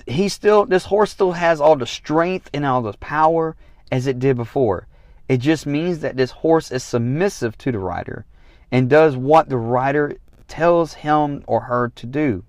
He 0.07 0.29
still, 0.29 0.67
this 0.67 0.87
horse 0.87 1.11
still 1.11 1.33
has 1.33 1.61
all 1.61 1.77
the 1.77 1.87
strength 1.87 2.51
and 2.53 2.65
all 2.65 2.83
the 2.83 2.93
power 2.95 3.57
as 3.91 4.07
it 4.07 4.19
did 4.19 4.37
before. 4.37 4.87
It 5.29 5.39
just 5.39 5.67
means 5.67 6.01
that 6.01 6.17
this 6.17 6.31
horse 6.31 6.71
is 6.71 6.83
submissive 6.83 7.57
to 7.59 7.73
the 7.73 7.79
rider 7.79 8.27
and 8.71 8.89
does 8.89 9.17
what 9.17 9.49
the 9.49 9.57
rider 9.57 10.17
tells 10.49 10.95
him 10.95 11.43
or 11.47 11.61
her 11.61 11.91
to 11.97 12.07
do. 12.07 12.45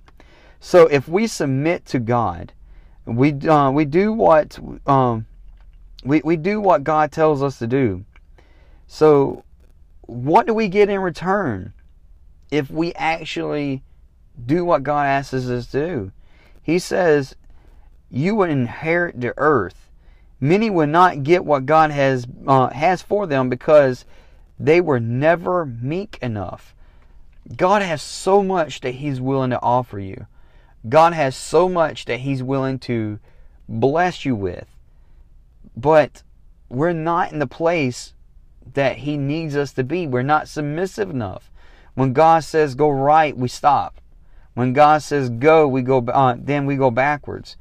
So 0.59 0.87
if 0.87 1.07
we 1.07 1.27
submit 1.27 1.85
to 1.87 1.99
God, 1.99 2.53
we 3.05 3.33
uh, 3.33 3.69
we 3.71 3.83
do 3.85 4.13
what 4.13 4.57
um, 4.87 5.25
we, 6.03 6.21
we 6.23 6.35
do 6.35 6.59
what 6.59 6.83
God 6.83 7.11
tells 7.11 7.41
us 7.41 7.59
to 7.59 7.67
do. 7.67 8.05
So, 8.87 9.43
what 10.01 10.45
do 10.45 10.53
we 10.53 10.67
get 10.67 10.89
in 10.89 10.99
return 10.99 11.73
if 12.51 12.69
we 12.69 12.93
actually 12.93 13.81
do 14.45 14.65
what 14.65 14.83
God 14.83 15.05
asks 15.05 15.33
us 15.33 15.67
to 15.67 15.85
do? 15.85 16.11
He 16.61 16.79
says, 16.79 17.35
You 18.09 18.35
will 18.35 18.49
inherit 18.49 19.19
the 19.19 19.33
earth. 19.37 19.89
Many 20.39 20.69
will 20.69 20.87
not 20.87 21.23
get 21.23 21.45
what 21.45 21.65
God 21.65 21.91
has, 21.91 22.27
uh, 22.45 22.69
has 22.69 23.01
for 23.01 23.25
them 23.25 23.49
because 23.49 24.03
they 24.59 24.81
were 24.81 24.99
never 24.99 25.65
meek 25.65 26.19
enough. 26.21 26.75
God 27.55 27.81
has 27.81 28.01
so 28.01 28.43
much 28.43 28.81
that 28.81 28.95
He's 28.95 29.21
willing 29.21 29.51
to 29.51 29.61
offer 29.61 29.99
you. 29.99 30.27
God 30.87 31.13
has 31.13 31.35
so 31.35 31.69
much 31.69 32.05
that 32.05 32.19
He's 32.21 32.43
willing 32.43 32.77
to 32.79 33.19
bless 33.69 34.25
you 34.25 34.35
with 34.35 34.67
but 35.75 36.23
we're 36.69 36.93
not 36.93 37.31
in 37.31 37.39
the 37.39 37.47
place 37.47 38.13
that 38.73 38.97
He 38.97 39.17
needs 39.17 39.55
us 39.55 39.73
to 39.73 39.83
be. 39.83 40.07
We're 40.07 40.23
not 40.23 40.47
submissive 40.47 41.09
enough. 41.09 41.51
When 41.95 42.13
God 42.13 42.43
says 42.43 42.75
go 42.75 42.89
right, 42.89 43.35
we 43.37 43.47
stop. 43.47 43.99
When 44.53 44.73
God 44.73 45.01
says 45.01 45.29
go, 45.29 45.67
we 45.67 45.81
go. 45.81 45.99
Uh, 45.99 46.35
then 46.37 46.65
we 46.65 46.75
go 46.75 46.91
backwards. 46.91 47.57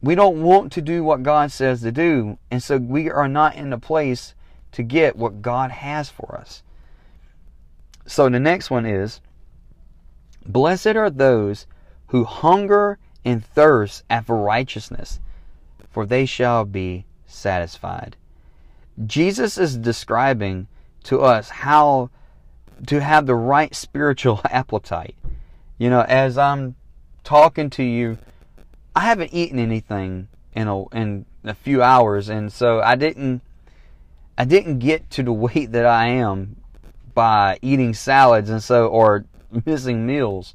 We 0.00 0.14
don't 0.14 0.42
want 0.42 0.72
to 0.72 0.82
do 0.82 1.04
what 1.04 1.22
God 1.22 1.52
says 1.52 1.82
to 1.82 1.92
do, 1.92 2.38
and 2.50 2.62
so 2.62 2.76
we 2.78 3.08
are 3.08 3.28
not 3.28 3.54
in 3.54 3.70
the 3.70 3.78
place 3.78 4.34
to 4.72 4.82
get 4.82 5.16
what 5.16 5.42
God 5.42 5.70
has 5.70 6.08
for 6.08 6.36
us. 6.36 6.62
So 8.06 8.28
the 8.28 8.40
next 8.40 8.70
one 8.70 8.84
is 8.84 9.20
Blessed 10.44 10.96
are 10.96 11.10
those 11.10 11.66
who 12.08 12.24
hunger 12.24 12.98
and 13.24 13.44
thirst 13.44 14.02
after 14.10 14.34
righteousness, 14.34 15.20
for 15.90 16.04
they 16.04 16.26
shall 16.26 16.64
be 16.64 17.04
satisfied. 17.32 18.16
Jesus 19.06 19.58
is 19.58 19.76
describing 19.76 20.68
to 21.04 21.20
us 21.20 21.48
how 21.48 22.10
to 22.86 23.00
have 23.00 23.26
the 23.26 23.34
right 23.34 23.74
spiritual 23.74 24.40
appetite. 24.50 25.16
You 25.78 25.90
know, 25.90 26.02
as 26.02 26.38
I'm 26.38 26.76
talking 27.24 27.70
to 27.70 27.82
you, 27.82 28.18
I 28.94 29.00
haven't 29.00 29.32
eaten 29.32 29.58
anything 29.58 30.28
in 30.54 30.68
a 30.68 30.88
in 30.90 31.26
a 31.44 31.54
few 31.54 31.82
hours, 31.82 32.28
and 32.28 32.52
so 32.52 32.80
I 32.80 32.94
didn't 32.94 33.42
I 34.36 34.44
didn't 34.44 34.78
get 34.78 35.10
to 35.10 35.22
the 35.22 35.32
weight 35.32 35.72
that 35.72 35.86
I 35.86 36.08
am 36.08 36.56
by 37.14 37.58
eating 37.62 37.94
salads 37.94 38.50
and 38.50 38.62
so 38.62 38.86
or 38.88 39.24
missing 39.66 40.06
meals. 40.06 40.54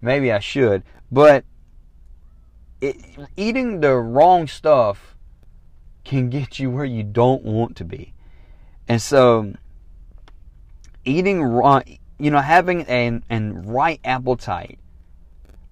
Maybe 0.00 0.30
I 0.30 0.38
should, 0.38 0.82
but 1.10 1.44
it, 2.80 2.96
eating 3.36 3.80
the 3.80 3.94
wrong 3.94 4.46
stuff 4.46 5.13
can 6.04 6.30
get 6.30 6.58
you 6.58 6.70
where 6.70 6.84
you 6.84 7.02
don't 7.02 7.42
want 7.42 7.76
to 7.76 7.84
be. 7.84 8.12
And 8.86 9.00
so, 9.00 9.54
eating 11.04 11.42
right, 11.42 11.98
you 12.18 12.30
know, 12.30 12.40
having 12.40 12.82
an, 12.82 13.24
an 13.30 13.62
right 13.62 14.00
appetite 14.04 14.78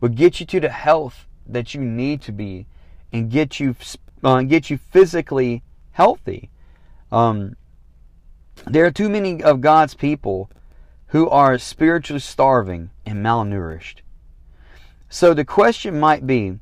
will 0.00 0.08
get 0.08 0.40
you 0.40 0.46
to 0.46 0.60
the 0.60 0.70
health 0.70 1.26
that 1.46 1.74
you 1.74 1.80
need 1.80 2.22
to 2.22 2.32
be 2.32 2.66
and 3.12 3.30
get 3.30 3.60
you 3.60 3.76
uh, 4.24 4.42
get 4.42 4.70
you 4.70 4.78
physically 4.78 5.62
healthy. 5.92 6.50
Um, 7.10 7.56
there 8.66 8.86
are 8.86 8.90
too 8.90 9.08
many 9.08 9.42
of 9.42 9.60
God's 9.60 9.94
people 9.94 10.50
who 11.08 11.28
are 11.28 11.58
spiritually 11.58 12.20
starving 12.20 12.90
and 13.04 13.24
malnourished. 13.24 13.96
So 15.08 15.34
the 15.34 15.44
question 15.44 16.00
might 16.00 16.26
be, 16.26 16.58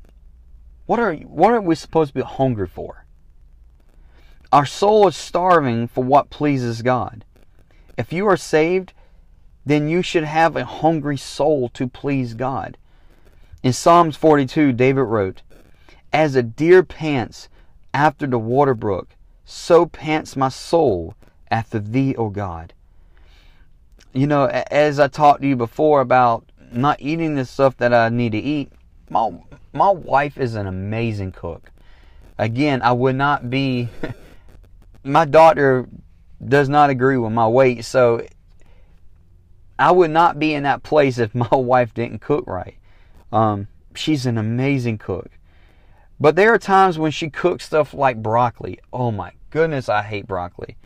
what 0.85 0.99
are 0.99 1.15
what 1.15 1.53
are 1.53 1.61
we 1.61 1.75
supposed 1.75 2.09
to 2.09 2.15
be 2.15 2.21
hungry 2.21 2.67
for? 2.67 3.00
Our 4.51 4.65
soul 4.65 5.07
is 5.07 5.15
starving 5.15 5.87
for 5.87 6.03
what 6.03 6.29
pleases 6.29 6.81
God. 6.81 7.23
If 7.97 8.11
you 8.11 8.27
are 8.27 8.35
saved, 8.35 8.91
then 9.65 9.87
you 9.87 10.01
should 10.01 10.25
have 10.25 10.57
a 10.57 10.65
hungry 10.65 11.17
soul 11.17 11.69
to 11.69 11.87
please 11.87 12.33
God. 12.33 12.77
In 13.63 13.71
Psalms 13.71 14.17
42, 14.17 14.73
David 14.73 15.03
wrote, 15.03 15.41
As 16.11 16.35
a 16.35 16.43
deer 16.43 16.83
pants 16.83 17.47
after 17.93 18.27
the 18.27 18.39
water 18.39 18.73
brook, 18.73 19.15
so 19.45 19.85
pants 19.85 20.35
my 20.35 20.49
soul 20.49 21.15
after 21.49 21.79
thee, 21.79 22.13
O 22.15 22.29
God. 22.29 22.73
You 24.13 24.27
know, 24.27 24.45
as 24.47 24.99
I 24.99 25.07
talked 25.07 25.41
to 25.43 25.47
you 25.47 25.55
before 25.55 26.01
about 26.01 26.43
not 26.73 26.99
eating 26.99 27.35
the 27.35 27.45
stuff 27.45 27.77
that 27.77 27.93
I 27.93 28.09
need 28.09 28.33
to 28.33 28.37
eat, 28.37 28.71
my, 29.09 29.31
my 29.71 29.91
wife 29.91 30.37
is 30.37 30.55
an 30.55 30.67
amazing 30.67 31.31
cook. 31.31 31.71
Again, 32.37 32.81
I 32.81 32.91
would 32.91 33.15
not 33.15 33.49
be 33.49 33.87
my 35.03 35.25
doctor 35.25 35.87
does 36.43 36.69
not 36.69 36.89
agree 36.89 37.17
with 37.17 37.31
my 37.31 37.47
weight, 37.47 37.85
so 37.85 38.25
I 39.77 39.91
would 39.91 40.11
not 40.11 40.39
be 40.39 40.53
in 40.53 40.63
that 40.63 40.83
place 40.83 41.17
if 41.17 41.33
my 41.35 41.47
wife 41.51 41.93
didn't 41.93 42.19
cook 42.19 42.45
right. 42.47 42.77
Um, 43.31 43.67
she's 43.95 44.25
an 44.25 44.37
amazing 44.37 44.97
cook. 44.97 45.29
But 46.19 46.35
there 46.35 46.53
are 46.53 46.59
times 46.59 46.99
when 46.99 47.11
she 47.11 47.29
cooks 47.29 47.65
stuff 47.65 47.93
like 47.93 48.21
broccoli. 48.21 48.79
Oh 48.93 49.11
my 49.11 49.31
goodness, 49.49 49.89
I 49.89 50.03
hate 50.03 50.27
broccoli. 50.27 50.77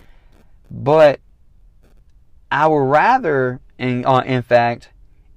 But 0.71 1.19
I 2.49 2.67
would 2.67 2.77
rather, 2.77 3.59
in, 3.77 4.05
uh, 4.05 4.19
in 4.19 4.41
fact, 4.43 4.89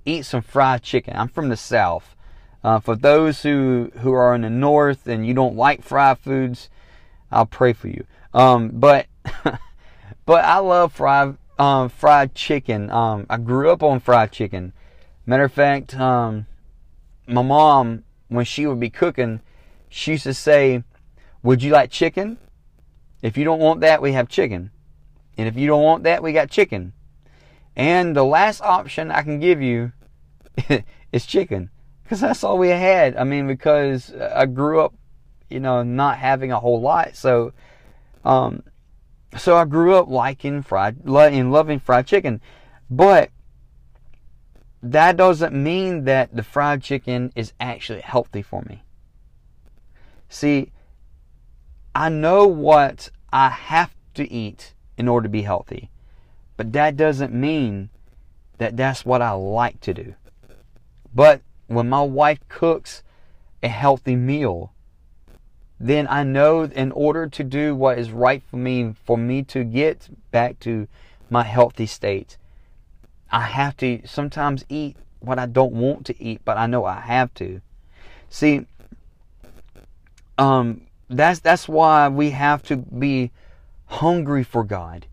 eat 0.04 0.24
some 0.24 0.42
fried 0.42 0.82
chicken. 0.82 1.16
I'm 1.16 1.28
from 1.28 1.48
the 1.48 1.56
South. 1.56 2.14
Uh, 2.62 2.78
for 2.78 2.94
those 2.94 3.42
who, 3.42 3.90
who 3.98 4.12
are 4.12 4.34
in 4.34 4.42
the 4.42 4.50
north 4.50 5.08
and 5.08 5.26
you 5.26 5.34
don't 5.34 5.56
like 5.56 5.82
fried 5.82 6.18
foods, 6.18 6.68
I'll 7.32 7.46
pray 7.46 7.72
for 7.72 7.88
you. 7.88 8.04
Um, 8.34 8.70
but 8.74 9.06
but 10.26 10.44
I 10.44 10.58
love 10.58 10.92
fried 10.92 11.36
um, 11.58 11.88
fried 11.88 12.34
chicken. 12.34 12.90
Um, 12.90 13.26
I 13.28 13.36
grew 13.36 13.70
up 13.70 13.82
on 13.82 14.00
fried 14.00 14.32
chicken. 14.32 14.72
Matter 15.26 15.44
of 15.44 15.52
fact, 15.52 15.94
um, 15.98 16.46
my 17.26 17.42
mom 17.42 18.04
when 18.28 18.44
she 18.44 18.66
would 18.66 18.80
be 18.80 18.90
cooking, 18.90 19.40
she 19.88 20.12
used 20.12 20.24
to 20.24 20.34
say, 20.34 20.84
"Would 21.42 21.62
you 21.62 21.72
like 21.72 21.90
chicken? 21.90 22.38
If 23.22 23.36
you 23.36 23.44
don't 23.44 23.60
want 23.60 23.80
that, 23.80 24.00
we 24.00 24.12
have 24.12 24.28
chicken, 24.28 24.70
and 25.36 25.48
if 25.48 25.56
you 25.56 25.66
don't 25.66 25.82
want 25.82 26.04
that, 26.04 26.22
we 26.22 26.32
got 26.32 26.50
chicken." 26.50 26.92
And 27.76 28.16
the 28.16 28.24
last 28.24 28.60
option 28.60 29.12
I 29.12 29.22
can 29.22 29.38
give 29.38 29.62
you 29.62 29.92
is 31.12 31.26
chicken. 31.26 31.70
Because 32.02 32.20
that's 32.20 32.42
all 32.42 32.58
we 32.58 32.70
had. 32.70 33.16
I 33.16 33.24
mean, 33.24 33.46
because 33.46 34.12
I 34.14 34.46
grew 34.46 34.80
up, 34.80 34.94
you 35.48 35.60
know, 35.60 35.82
not 35.82 36.16
having 36.18 36.50
a 36.50 36.58
whole 36.58 36.80
lot. 36.80 37.14
So, 37.14 37.52
um, 38.24 38.62
so 39.36 39.56
I 39.56 39.64
grew 39.64 39.94
up 39.94 40.08
liking 40.08 40.62
fried, 40.62 41.04
and 41.04 41.52
loving 41.52 41.78
fried 41.78 42.06
chicken. 42.06 42.40
But 42.90 43.30
that 44.82 45.16
doesn't 45.16 45.54
mean 45.54 46.04
that 46.04 46.34
the 46.34 46.42
fried 46.42 46.82
chicken 46.82 47.32
is 47.34 47.52
actually 47.60 48.00
healthy 48.00 48.42
for 48.42 48.62
me. 48.62 48.82
See, 50.28 50.72
I 51.94 52.08
know 52.08 52.46
what 52.46 53.10
I 53.32 53.48
have 53.48 53.94
to 54.14 54.30
eat 54.30 54.74
in 54.96 55.08
order 55.08 55.24
to 55.24 55.30
be 55.30 55.42
healthy. 55.42 55.90
But 56.56 56.72
that 56.72 56.96
doesn't 56.96 57.32
mean 57.32 57.90
that 58.58 58.76
that's 58.76 59.04
what 59.04 59.22
I 59.22 59.30
like 59.32 59.80
to 59.82 59.94
do. 59.94 60.14
But 61.14 61.42
when 61.66 61.88
my 61.88 62.02
wife 62.02 62.40
cooks 62.48 63.02
a 63.62 63.68
healthy 63.68 64.16
meal, 64.16 64.72
then 65.80 66.06
I 66.08 66.24
know 66.24 66.62
in 66.62 66.92
order 66.92 67.28
to 67.28 67.44
do 67.44 67.74
what 67.74 67.98
is 67.98 68.10
right 68.10 68.42
for 68.42 68.56
me, 68.56 68.94
for 69.04 69.16
me 69.16 69.42
to 69.44 69.64
get 69.64 70.08
back 70.30 70.58
to 70.60 70.88
my 71.30 71.42
healthy 71.42 71.86
state, 71.86 72.36
I 73.30 73.42
have 73.42 73.76
to 73.78 74.02
sometimes 74.06 74.64
eat 74.68 74.96
what 75.20 75.38
I 75.38 75.46
don't 75.46 75.72
want 75.72 76.06
to 76.06 76.22
eat, 76.22 76.40
but 76.44 76.56
I 76.56 76.66
know 76.66 76.84
I 76.84 77.00
have 77.00 77.32
to. 77.34 77.60
See, 78.28 78.66
um, 80.36 80.82
that's 81.08 81.40
that's 81.40 81.68
why 81.68 82.08
we 82.08 82.30
have 82.30 82.62
to 82.64 82.76
be 82.76 83.30
hungry 83.86 84.44
for 84.44 84.64
God 84.64 85.06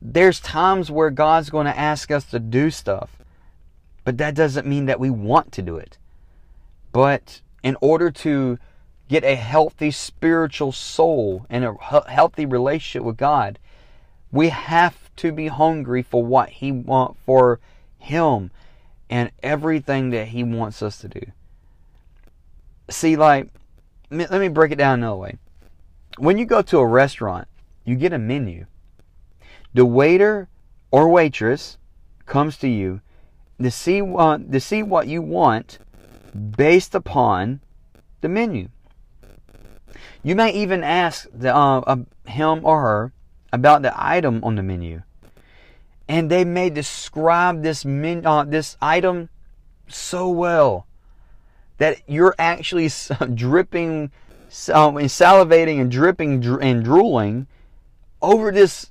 there's 0.00 0.40
times 0.40 0.90
where 0.90 1.10
God's 1.10 1.50
going 1.50 1.66
to 1.66 1.78
ask 1.78 2.10
us 2.10 2.24
to 2.26 2.38
do 2.38 2.70
stuff, 2.70 3.10
but 4.04 4.18
that 4.18 4.34
doesn't 4.34 4.66
mean 4.66 4.86
that 4.86 5.00
we 5.00 5.10
want 5.10 5.52
to 5.52 5.62
do 5.62 5.76
it. 5.76 5.98
But 6.92 7.40
in 7.62 7.76
order 7.80 8.10
to 8.10 8.58
get 9.08 9.24
a 9.24 9.36
healthy 9.36 9.90
spiritual 9.90 10.72
soul 10.72 11.46
and 11.48 11.64
a 11.64 11.74
healthy 12.08 12.46
relationship 12.46 13.04
with 13.04 13.16
God, 13.16 13.58
we 14.30 14.50
have 14.50 15.14
to 15.16 15.32
be 15.32 15.48
hungry 15.48 16.02
for 16.02 16.24
what 16.24 16.50
He 16.50 16.70
want 16.70 17.16
for 17.24 17.60
Him 17.98 18.50
and 19.08 19.30
everything 19.42 20.10
that 20.10 20.28
He 20.28 20.44
wants 20.44 20.82
us 20.82 20.98
to 20.98 21.08
do. 21.08 21.22
See, 22.90 23.16
like, 23.16 23.48
let 24.10 24.30
me 24.32 24.48
break 24.48 24.72
it 24.72 24.78
down 24.78 25.00
another 25.00 25.16
way. 25.16 25.38
When 26.18 26.38
you 26.38 26.44
go 26.44 26.62
to 26.62 26.78
a 26.78 26.86
restaurant, 26.86 27.48
you 27.84 27.96
get 27.96 28.12
a 28.12 28.18
menu 28.18 28.66
the 29.74 29.84
waiter 29.84 30.48
or 30.90 31.08
waitress 31.08 31.78
comes 32.26 32.56
to 32.58 32.68
you 32.68 33.00
to 33.60 33.70
see 33.70 34.02
what, 34.02 34.50
to 34.50 34.60
see 34.60 34.82
what 34.82 35.06
you 35.06 35.22
want 35.22 35.78
based 36.56 36.94
upon 36.94 37.60
the 38.20 38.28
menu. 38.28 38.68
You 40.22 40.34
may 40.34 40.50
even 40.52 40.82
ask 40.84 41.26
the, 41.32 41.54
uh, 41.54 41.80
uh, 41.80 41.96
him 42.26 42.64
or 42.64 42.80
her 42.82 43.12
about 43.52 43.82
the 43.82 43.92
item 43.94 44.42
on 44.44 44.56
the 44.56 44.62
menu, 44.62 45.02
and 46.08 46.30
they 46.30 46.44
may 46.44 46.70
describe 46.70 47.62
this 47.62 47.84
men, 47.84 48.26
uh, 48.26 48.44
this 48.44 48.76
item 48.80 49.28
so 49.88 50.28
well 50.28 50.86
that 51.78 52.02
you're 52.06 52.34
actually 52.38 52.90
dripping, 53.34 54.10
um, 54.72 54.96
and 54.96 55.08
salivating 55.08 55.80
and 55.80 55.90
dripping 55.90 56.44
and 56.62 56.84
drooling 56.84 57.46
over 58.20 58.50
this 58.50 58.90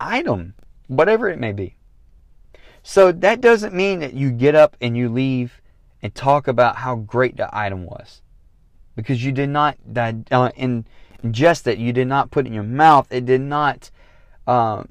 item, 0.00 0.54
whatever 0.86 1.28
it 1.28 1.38
may 1.38 1.52
be. 1.52 1.76
So 2.82 3.12
that 3.12 3.40
doesn't 3.40 3.74
mean 3.74 4.00
that 4.00 4.14
you 4.14 4.30
get 4.30 4.54
up 4.54 4.76
and 4.80 4.96
you 4.96 5.08
leave 5.08 5.60
and 6.02 6.14
talk 6.14 6.48
about 6.48 6.76
how 6.76 6.96
great 6.96 7.36
the 7.36 7.48
item 7.52 7.84
was. 7.84 8.22
Because 8.98 9.24
you 9.24 9.30
did 9.30 9.48
not 9.48 9.76
uh, 9.94 10.10
ingest 11.22 11.68
it, 11.68 11.78
you 11.78 11.92
did 11.92 12.08
not 12.08 12.32
put 12.32 12.46
it 12.46 12.48
in 12.48 12.52
your 12.52 12.64
mouth, 12.64 13.06
it 13.12 13.26
did 13.26 13.40
not, 13.40 13.92
um, 14.48 14.88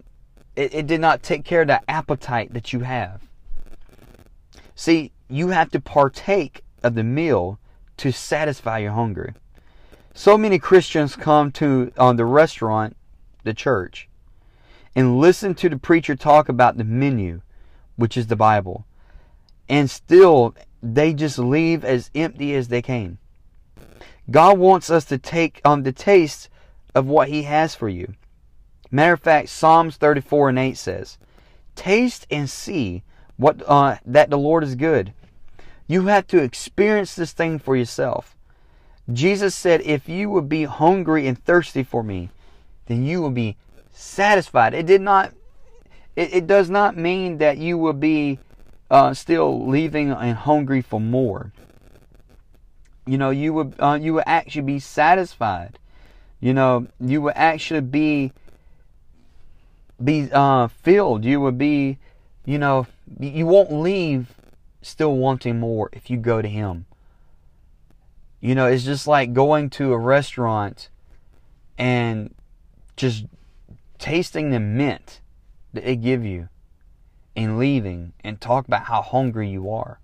it, 0.55 0.73
it 0.73 0.87
did 0.87 1.01
not 1.01 1.21
take 1.21 1.43
care 1.43 1.63
of 1.63 1.67
the 1.67 1.81
appetite 1.91 2.53
that 2.53 2.71
you 2.71 2.79
have. 2.79 3.21
See, 4.75 5.11
you 5.27 5.49
have 5.49 5.71
to 5.71 5.81
partake 5.81 6.63
of 6.83 6.95
the 6.95 7.03
meal 7.03 7.59
to 7.97 8.13
satisfy 8.13 8.77
your 8.77 8.93
hunger. 8.93 9.35
So 10.13 10.37
many 10.37 10.57
Christians 10.57 11.17
come 11.17 11.51
to 11.51 11.91
uh, 11.97 12.13
the 12.13 12.23
restaurant, 12.23 12.95
the 13.43 13.53
church, 13.53 14.07
and 14.95 15.19
listen 15.19 15.53
to 15.55 15.67
the 15.67 15.77
preacher 15.77 16.15
talk 16.15 16.47
about 16.47 16.77
the 16.77 16.85
menu, 16.85 17.41
which 17.97 18.15
is 18.15 18.27
the 18.27 18.37
Bible, 18.37 18.85
and 19.67 19.91
still 19.91 20.55
they 20.81 21.13
just 21.13 21.37
leave 21.37 21.83
as 21.83 22.09
empty 22.15 22.55
as 22.55 22.69
they 22.69 22.81
came. 22.81 23.17
God 24.29 24.57
wants 24.57 24.89
us 24.89 25.05
to 25.05 25.17
take 25.17 25.61
on 25.63 25.83
the 25.83 25.91
taste 25.91 26.49
of 26.93 27.07
what 27.07 27.29
He 27.29 27.43
has 27.43 27.75
for 27.75 27.87
you. 27.87 28.13
Matter 28.91 29.13
of 29.13 29.21
fact, 29.21 29.49
Psalms 29.49 29.97
34 29.97 30.49
and 30.49 30.59
8 30.59 30.77
says, 30.77 31.17
Taste 31.75 32.25
and 32.31 32.49
see 32.49 33.03
what 33.37 33.61
uh, 33.67 33.97
that 34.05 34.29
the 34.29 34.37
Lord 34.37 34.63
is 34.63 34.75
good. 34.75 35.13
You 35.87 36.07
have 36.07 36.27
to 36.27 36.41
experience 36.41 37.15
this 37.15 37.31
thing 37.31 37.59
for 37.59 37.75
yourself. 37.75 38.35
Jesus 39.11 39.55
said, 39.55 39.81
If 39.81 40.09
you 40.09 40.29
would 40.29 40.49
be 40.49 40.63
hungry 40.65 41.27
and 41.27 41.41
thirsty 41.41 41.83
for 41.83 42.03
me, 42.03 42.29
then 42.87 43.05
you 43.05 43.21
will 43.21 43.31
be 43.31 43.55
satisfied. 43.91 44.73
It 44.73 44.85
did 44.85 45.01
not. 45.01 45.33
It, 46.15 46.33
it 46.33 46.47
does 46.47 46.69
not 46.69 46.97
mean 46.97 47.37
that 47.37 47.57
you 47.57 47.77
will 47.77 47.93
be 47.93 48.39
uh, 48.89 49.13
still 49.13 49.67
leaving 49.67 50.11
and 50.11 50.35
hungry 50.35 50.81
for 50.81 50.99
more. 50.99 51.51
You 53.07 53.17
know, 53.17 53.29
you 53.29 53.53
would 53.53 53.75
uh, 53.79 53.97
you 53.99 54.13
would 54.15 54.25
actually 54.27 54.63
be 54.63 54.79
satisfied. 54.79 55.79
You 56.41 56.53
know, 56.53 56.87
you 56.99 57.21
would 57.21 57.33
actually 57.35 57.81
be 57.81 58.33
be 60.03 60.29
uh, 60.31 60.67
filled. 60.67 61.23
You 61.25 61.39
would 61.41 61.57
be, 61.57 61.97
you 62.45 62.59
know, 62.59 62.85
you 63.19 63.45
won't 63.47 63.71
leave 63.71 64.35
still 64.81 65.15
wanting 65.15 65.59
more 65.59 65.89
if 65.93 66.09
you 66.09 66.17
go 66.17 66.41
to 66.41 66.47
Him. 66.49 66.85
You 68.41 68.53
know, 68.53 68.67
it's 68.67 68.83
just 68.83 69.07
like 69.07 69.33
going 69.33 69.69
to 69.71 69.93
a 69.93 69.97
restaurant 69.97 70.89
and 71.77 72.35
just 72.97 73.25
tasting 73.97 74.51
the 74.51 74.59
mint 74.59 75.21
that 75.73 75.85
they 75.85 75.95
give 75.95 76.25
you 76.25 76.49
and 77.35 77.57
leaving 77.57 78.13
and 78.23 78.39
talk 78.39 78.67
about 78.67 78.83
how 78.83 79.01
hungry 79.01 79.49
you 79.49 79.71
are. 79.71 79.99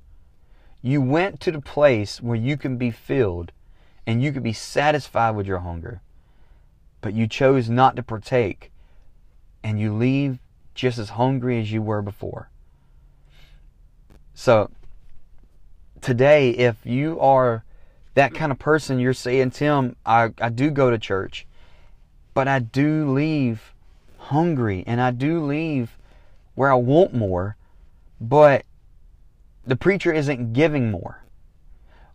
You 0.86 1.02
went 1.02 1.40
to 1.40 1.52
the 1.52 1.62
place 1.62 2.22
where 2.22 2.36
you 2.36 2.58
can 2.58 2.76
be 2.76 2.92
filled 2.92 3.54
and 4.06 4.22
you 4.22 4.34
can 4.34 4.44
be 4.44 4.52
satisfied 4.52 5.32
with 5.32 5.48
your 5.48 5.60
hunger, 5.60 6.02
but 7.00 7.14
you 7.14 7.26
chose 7.26 7.70
not 7.70 7.96
to 7.96 8.04
partake 8.04 8.70
and 9.64 9.80
you 9.80 9.94
leave 9.94 10.40
just 10.76 10.98
as 10.98 11.12
hungry 11.12 11.58
as 11.62 11.72
you 11.72 11.82
were 11.82 12.02
before. 12.02 12.50
So, 14.34 14.72
today, 16.02 16.50
if 16.50 16.76
you 16.84 17.18
are 17.22 17.64
that 18.16 18.34
kind 18.34 18.52
of 18.52 18.60
person, 18.60 19.00
you're 19.00 19.14
saying, 19.14 19.52
Tim, 19.52 19.96
I, 20.06 20.34
I 20.42 20.50
do 20.50 20.70
go 20.70 20.92
to 20.92 20.98
church, 20.98 21.48
but 22.34 22.50
I 22.50 22.60
do 22.60 23.10
leave 23.10 23.74
hungry 24.18 24.84
and 24.86 25.00
I 25.00 25.12
do 25.12 25.46
leave 25.46 25.98
where 26.56 26.72
I 26.72 26.76
want 26.76 27.14
more, 27.14 27.56
but 28.20 28.66
the 29.66 29.76
preacher 29.76 30.12
isn't 30.12 30.54
giving 30.54 30.92
more. 30.92 31.24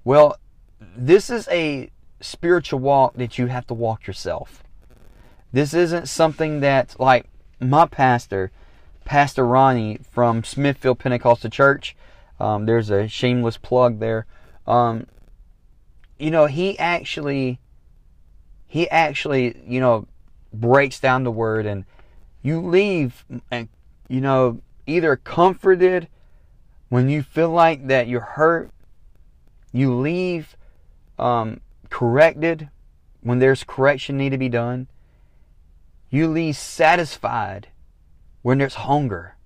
Well, 0.04 0.36
this 0.80 1.30
is 1.30 1.48
a 1.48 1.90
spiritual 2.20 2.80
walk 2.80 3.14
that 3.14 3.38
you 3.38 3.46
have 3.46 3.66
to 3.68 3.74
walk 3.74 4.06
yourself. 4.06 4.62
This 5.52 5.72
isn't 5.74 6.08
something 6.08 6.60
that, 6.60 6.96
like 6.98 7.26
my 7.60 7.86
pastor, 7.86 8.50
Pastor 9.04 9.46
Ronnie 9.46 9.98
from 10.10 10.44
Smithville 10.44 10.94
Pentecostal 10.94 11.50
Church, 11.50 11.96
um, 12.38 12.66
there's 12.66 12.90
a 12.90 13.08
shameless 13.08 13.56
plug 13.56 13.98
there. 13.98 14.26
Um, 14.66 15.06
you 16.18 16.30
know, 16.30 16.46
he 16.46 16.78
actually, 16.78 17.58
he 18.66 18.88
actually, 18.90 19.60
you 19.66 19.80
know, 19.80 20.06
breaks 20.52 21.00
down 21.00 21.24
the 21.24 21.30
word 21.30 21.66
and 21.66 21.84
you 22.42 22.60
leave 22.60 23.24
and 23.50 23.68
you 24.08 24.20
know 24.20 24.60
either 24.86 25.16
comforted 25.16 26.08
when 26.88 27.08
you 27.08 27.22
feel 27.22 27.50
like 27.50 27.86
that 27.88 28.08
you're 28.08 28.20
hurt 28.20 28.70
You 29.72 29.94
leave 29.94 30.56
um, 31.18 31.60
corrected 31.90 32.68
when 33.20 33.38
there's 33.38 33.64
correction 33.64 34.16
need 34.16 34.30
to 34.30 34.38
be 34.38 34.48
done. 34.48 34.88
You 36.10 36.28
leave 36.28 36.56
satisfied 36.56 37.68
when 38.42 38.58
there's 38.58 38.76
hunger. 38.76 39.36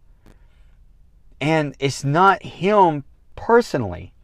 And 1.41 1.75
it's 1.81 2.05
not 2.05 2.43
Him 2.45 3.05
personally, 3.35 4.15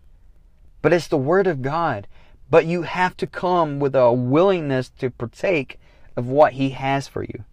but 0.82 0.92
it's 0.92 1.08
the 1.08 1.16
Word 1.16 1.46
of 1.48 1.62
God. 1.62 2.06
But 2.48 2.66
you 2.66 2.82
have 2.82 3.16
to 3.18 3.26
come 3.26 3.80
with 3.80 3.94
a 3.94 4.12
willingness 4.12 4.88
to 5.00 5.10
partake 5.10 5.80
of 6.16 6.28
what 6.28 6.52
He 6.54 6.70
has 6.70 7.08
for 7.08 7.22
you. 7.22 7.44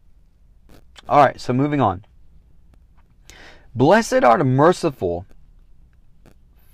All 1.10 1.26
right, 1.26 1.40
so 1.42 1.52
moving 1.52 1.82
on. 1.82 2.06
Blessed 3.74 4.24
are 4.24 4.38
the 4.38 4.46
merciful, 4.46 5.26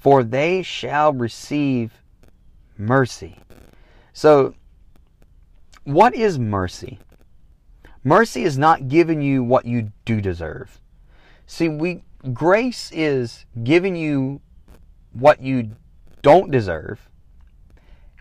for 0.01 0.23
they 0.23 0.63
shall 0.63 1.13
receive 1.13 2.01
mercy. 2.75 3.37
So, 4.13 4.55
what 5.83 6.15
is 6.15 6.39
mercy? 6.39 6.97
Mercy 8.03 8.43
is 8.43 8.57
not 8.57 8.87
giving 8.87 9.21
you 9.21 9.43
what 9.43 9.65
you 9.65 9.91
do 10.05 10.19
deserve. 10.19 10.81
See, 11.45 11.69
we 11.69 12.03
grace 12.33 12.91
is 12.91 13.45
giving 13.63 13.95
you 13.95 14.41
what 15.13 15.39
you 15.39 15.75
don't 16.23 16.49
deserve. 16.49 17.07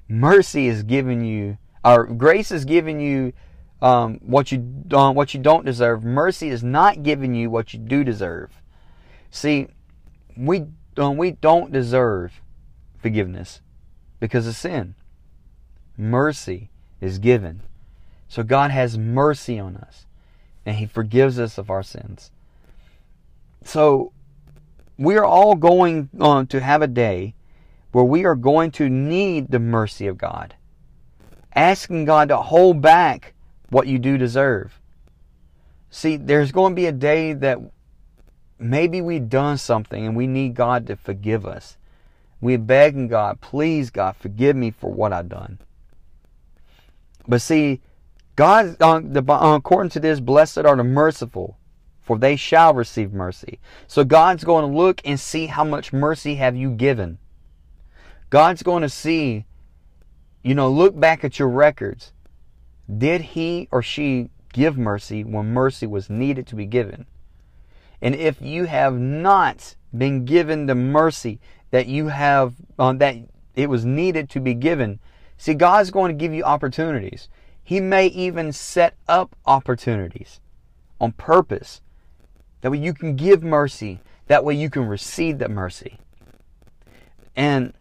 Mercy 0.07 0.69
is 0.69 0.83
giving 0.83 1.25
you, 1.25 1.57
or 1.83 2.05
grace 2.05 2.51
is 2.51 2.67
giving 2.67 3.01
you 3.01 3.33
um, 3.81 4.19
what 4.23 4.53
you 4.53 4.59
what 4.59 5.33
you 5.33 5.41
don't 5.41 5.65
deserve. 5.65 6.05
Mercy 6.05 6.51
is 6.51 6.63
not 6.63 7.03
giving 7.03 7.35
you 7.35 7.49
what 7.49 7.73
you 7.73 7.81
do 7.81 8.05
deserve. 8.05 8.61
See, 9.31 9.69
we 10.37 10.67
uh, 10.99 11.11
we 11.11 11.33
don't 11.33 11.73
deserve 11.73 12.41
forgiveness 12.99 13.61
because 14.19 14.47
of 14.47 14.55
sin. 14.55 14.95
Mercy 15.97 16.71
is 17.01 17.19
given. 17.19 17.63
So 18.29 18.43
God 18.43 18.71
has 18.71 18.97
mercy 18.97 19.59
on 19.59 19.77
us 19.77 20.07
and 20.65 20.77
He 20.77 20.87
forgives 20.87 21.39
us 21.39 21.59
of 21.59 21.71
our 21.71 21.83
sins. 21.83 22.31
So 23.65 24.13
we 24.99 25.17
are 25.17 25.25
all 25.25 25.55
going 25.55 26.11
on 26.21 26.47
to 26.49 26.61
have 26.61 26.83
a 26.83 26.87
day 26.87 27.35
where 27.93 28.05
we 28.05 28.25
are 28.25 28.37
going 28.37 28.71
to 28.73 28.89
need 28.89 29.51
the 29.51 29.59
mercy 29.59 30.07
of 30.07 30.19
God. 30.19 30.55
Asking 31.55 32.05
God 32.05 32.29
to 32.29 32.37
hold 32.37 32.81
back 32.81 33.35
what 33.71 33.87
you 33.87 33.99
do 33.99 34.17
deserve. 34.17 34.81
See, 35.91 36.17
there's 36.17 36.53
going 36.53 36.73
to 36.73 36.77
be 36.77 36.87
a 36.87 36.93
day 36.93 37.33
that 37.33 37.59
maybe 38.61 39.01
we've 39.01 39.29
done 39.29 39.59
something 39.59 40.07
and 40.07 40.15
we 40.15 40.27
need 40.27 40.55
God 40.55 40.87
to 40.87 40.97
forgive 40.97 41.47
us. 41.47 41.77
We're 42.41 42.59
begging 42.59 43.09
God, 43.09 43.41
please, 43.41 43.91
God, 43.91 44.17
forgive 44.17 44.57
me 44.57 44.71
for 44.71 44.93
what 44.93 45.13
I've 45.13 45.29
done. 45.29 45.59
But 47.27 47.43
see, 47.43 47.81
God, 48.37 48.77
uh, 48.81 48.97
uh, 48.97 49.57
according 49.57 49.91
to 49.91 50.01
this, 50.01 50.21
blessed 50.21 50.59
are 50.59 50.77
the 50.77 50.85
merciful, 50.85 51.59
for 52.01 52.19
they 52.19 52.37
shall 52.37 52.73
receive 52.73 53.13
mercy. 53.13 53.59
So 53.87 54.05
God's 54.05 54.45
going 54.45 54.71
to 54.71 54.77
look 54.77 55.03
and 55.05 55.21
see 55.21 55.47
how 55.47 55.65
much 55.65 55.93
mercy 55.93 56.37
have 56.37 56.57
you 56.57 56.71
given. 56.71 57.19
God's 58.31 58.63
going 58.63 58.83
to 58.83 58.89
see, 58.89 59.45
you 60.43 60.55
know, 60.55 60.71
look 60.71 60.99
back 60.99 61.25
at 61.25 61.39
your 61.39 61.49
records. 61.49 62.13
Did 62.97 63.21
he 63.21 63.69
or 63.71 63.83
she 63.83 64.31
give 64.53 64.79
mercy 64.79 65.23
when 65.23 65.53
mercy 65.53 65.87
was 65.87 66.09
needed 66.09 66.47
to 66.49 66.57
be 66.57 66.67
given? 66.67 67.07
And 68.03 68.15
if 68.15 68.41
you 68.41 68.65
have 68.65 68.99
not 68.99 69.77
been 69.97 70.25
given 70.25 70.67
the 70.67 70.75
mercy 70.75 71.41
that 71.71 71.87
you 71.87 72.09
have, 72.09 72.55
uh, 72.79 72.93
that 72.95 73.17
it 73.55 73.69
was 73.69 73.85
needed 73.85 74.31
to 74.31 74.41
be 74.41 74.55
given, 74.55 74.99
see, 75.37 75.55
God's 75.55 75.91
going 75.91 76.17
to 76.17 76.21
give 76.21 76.33
you 76.33 76.43
opportunities. 76.45 77.29
He 77.63 77.81
may 77.81 78.07
even 78.07 78.53
set 78.53 78.95
up 79.07 79.37
opportunities 79.47 80.41
on 81.01 81.13
purpose. 81.13 81.81
That 82.61 82.71
way 82.71 82.79
you 82.79 82.95
can 82.95 83.17
give 83.17 83.43
mercy. 83.43 84.01
That 84.27 84.45
way 84.45 84.55
you 84.55 84.71
can 84.71 84.87
receive 84.87 85.39
that 85.39 85.51
mercy. 85.51 85.99
And 87.37 87.73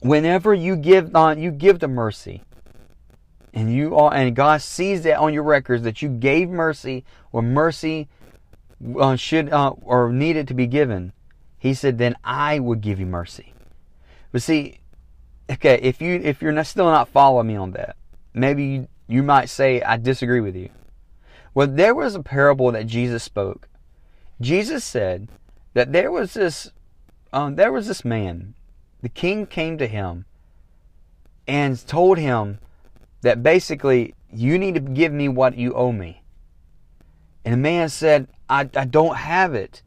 whenever 0.00 0.54
you 0.54 0.76
give 0.76 1.14
on 1.14 1.40
you 1.40 1.50
give 1.50 1.78
the 1.78 1.88
mercy, 1.88 2.42
and 3.52 3.72
you 3.72 3.96
are 3.96 4.12
and 4.14 4.34
God 4.34 4.62
sees 4.62 5.02
that 5.02 5.18
on 5.18 5.34
your 5.34 5.42
records 5.42 5.82
that 5.82 6.02
you 6.02 6.08
gave 6.08 6.48
mercy 6.48 7.04
or 7.32 7.42
mercy 7.42 8.08
uh, 8.98 9.16
should 9.16 9.52
uh, 9.52 9.70
or 9.82 10.10
needed 10.10 10.48
to 10.48 10.54
be 10.54 10.66
given, 10.66 11.12
He 11.58 11.74
said, 11.74 11.98
then 11.98 12.16
I 12.24 12.58
would 12.58 12.80
give 12.80 12.98
you 12.98 13.06
mercy. 13.06 13.54
But 14.32 14.42
see, 14.42 14.80
okay, 15.50 15.78
if 15.82 16.00
you 16.00 16.20
if 16.22 16.40
you're 16.40 16.52
not, 16.52 16.66
still 16.66 16.86
not 16.86 17.08
following 17.08 17.48
me 17.48 17.56
on 17.56 17.72
that, 17.72 17.96
maybe 18.32 18.64
you, 18.64 18.88
you 19.08 19.22
might 19.22 19.48
say 19.48 19.82
I 19.82 19.96
disagree 19.96 20.40
with 20.40 20.56
you. 20.56 20.70
Well, 21.52 21.66
there 21.66 21.94
was 21.94 22.14
a 22.14 22.22
parable 22.22 22.70
that 22.72 22.86
Jesus 22.86 23.24
spoke. 23.24 23.68
Jesus 24.40 24.84
said 24.84 25.28
that 25.74 25.92
there 25.92 26.10
was 26.10 26.34
this 26.34 26.70
um, 27.32 27.56
there 27.56 27.72
was 27.72 27.86
this 27.86 28.04
man. 28.04 28.54
The 29.02 29.08
king 29.08 29.46
came 29.46 29.78
to 29.78 29.86
him 29.86 30.24
and 31.46 31.86
told 31.86 32.18
him 32.18 32.58
that 33.22 33.42
basically 33.42 34.14
you 34.32 34.58
need 34.58 34.74
to 34.74 34.80
give 34.80 35.12
me 35.12 35.28
what 35.28 35.56
you 35.56 35.72
owe 35.74 35.92
me. 35.92 36.22
And 37.44 37.54
the 37.54 37.58
man 37.58 37.88
said, 37.88 38.28
I, 38.50 38.68
I 38.74 38.84
don't 38.84 39.16
have 39.16 39.54
it. 39.54 39.82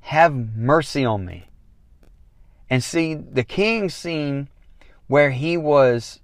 Have 0.00 0.34
mercy 0.34 1.04
on 1.04 1.24
me. 1.24 1.46
And 2.68 2.82
see, 2.82 3.14
the 3.14 3.44
king 3.44 3.88
seen 3.88 4.48
where 5.06 5.30
he 5.30 5.56
was 5.56 6.20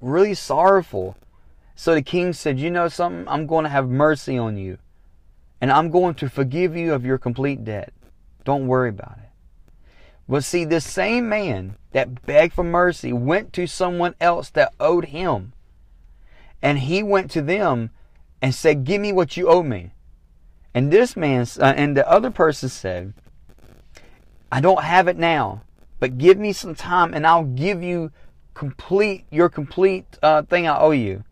really 0.00 0.34
sorrowful. 0.34 1.16
So 1.74 1.94
the 1.94 2.02
king 2.02 2.32
said, 2.32 2.58
You 2.58 2.70
know 2.70 2.88
something? 2.88 3.26
I'm 3.28 3.46
going 3.46 3.64
to 3.64 3.70
have 3.70 3.88
mercy 3.88 4.38
on 4.38 4.56
you. 4.56 4.78
And 5.60 5.72
I'm 5.72 5.90
going 5.90 6.14
to 6.16 6.28
forgive 6.28 6.76
you 6.76 6.94
of 6.94 7.04
your 7.04 7.18
complete 7.18 7.64
debt. 7.64 7.92
Don't 8.44 8.68
worry 8.68 8.90
about 8.90 9.18
it. 9.18 9.30
But 10.28 10.44
see, 10.44 10.64
this 10.64 10.84
same 10.84 11.28
man 11.28 11.76
that 11.92 12.24
begged 12.26 12.54
for 12.54 12.64
mercy 12.64 13.12
went 13.12 13.52
to 13.54 13.66
someone 13.66 14.14
else 14.20 14.50
that 14.50 14.74
owed 14.78 15.06
him. 15.06 15.52
And 16.62 16.78
he 16.78 17.02
went 17.02 17.30
to 17.32 17.42
them 17.42 17.90
and 18.40 18.54
said, 18.54 18.84
Give 18.84 19.00
me 19.00 19.12
what 19.12 19.36
you 19.36 19.48
owe 19.48 19.62
me. 19.62 19.93
And 20.74 20.90
this 20.90 21.16
man, 21.16 21.46
uh, 21.60 21.72
and 21.76 21.96
the 21.96 22.08
other 22.10 22.30
person 22.30 22.68
said, 22.68 23.14
I 24.50 24.60
don't 24.60 24.82
have 24.82 25.08
it 25.08 25.16
now, 25.16 25.62
but 26.00 26.18
give 26.18 26.38
me 26.38 26.52
some 26.52 26.74
time 26.74 27.14
and 27.14 27.26
I'll 27.26 27.44
give 27.44 27.82
you 27.82 28.10
complete 28.54 29.24
your 29.30 29.48
complete 29.48 30.04
uh, 30.22 30.42
thing 30.42 30.66
I 30.66 30.78
owe 30.78 30.90
you. 30.90 31.24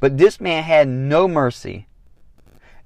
But 0.00 0.18
this 0.18 0.40
man 0.40 0.62
had 0.62 0.88
no 0.88 1.26
mercy. 1.26 1.86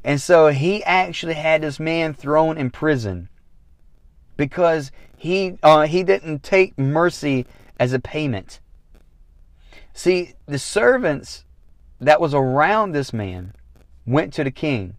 And 0.05 0.21
so 0.21 0.49
he 0.49 0.83
actually 0.85 1.35
had 1.35 1.63
this 1.63 1.79
man 1.79 2.15
thrown 2.15 2.59
in 2.59 2.71
prison 2.71 3.29
because 4.37 4.91
he 5.17 5.59
uh, 5.63 5.87
he 5.87 6.03
didn't 6.03 6.43
take 6.43 6.77
mercy 6.77 7.47
as 7.79 7.93
a 7.93 8.01
payment. 8.01 8.59
See, 9.93 10.35
the 10.47 10.59
servants 10.59 11.45
that 12.01 12.21
was 12.21 12.35
around 12.35 12.93
this 12.93 13.13
man 13.13 13.55
went 14.05 14.33
to 14.35 14.45
the 14.45 14.51
king, 14.51 14.97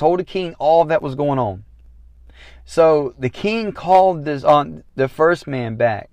told 0.00 0.18
the 0.18 0.24
king 0.24 0.54
all 0.58 0.86
that 0.86 1.02
was 1.02 1.14
going 1.14 1.38
on. 1.38 1.62
So 2.64 3.14
the 3.18 3.28
king 3.28 3.70
called 3.72 4.24
this 4.24 4.42
on 4.42 4.78
uh, 4.78 4.82
the 4.94 5.08
first 5.08 5.46
man 5.46 5.76
back 5.76 6.08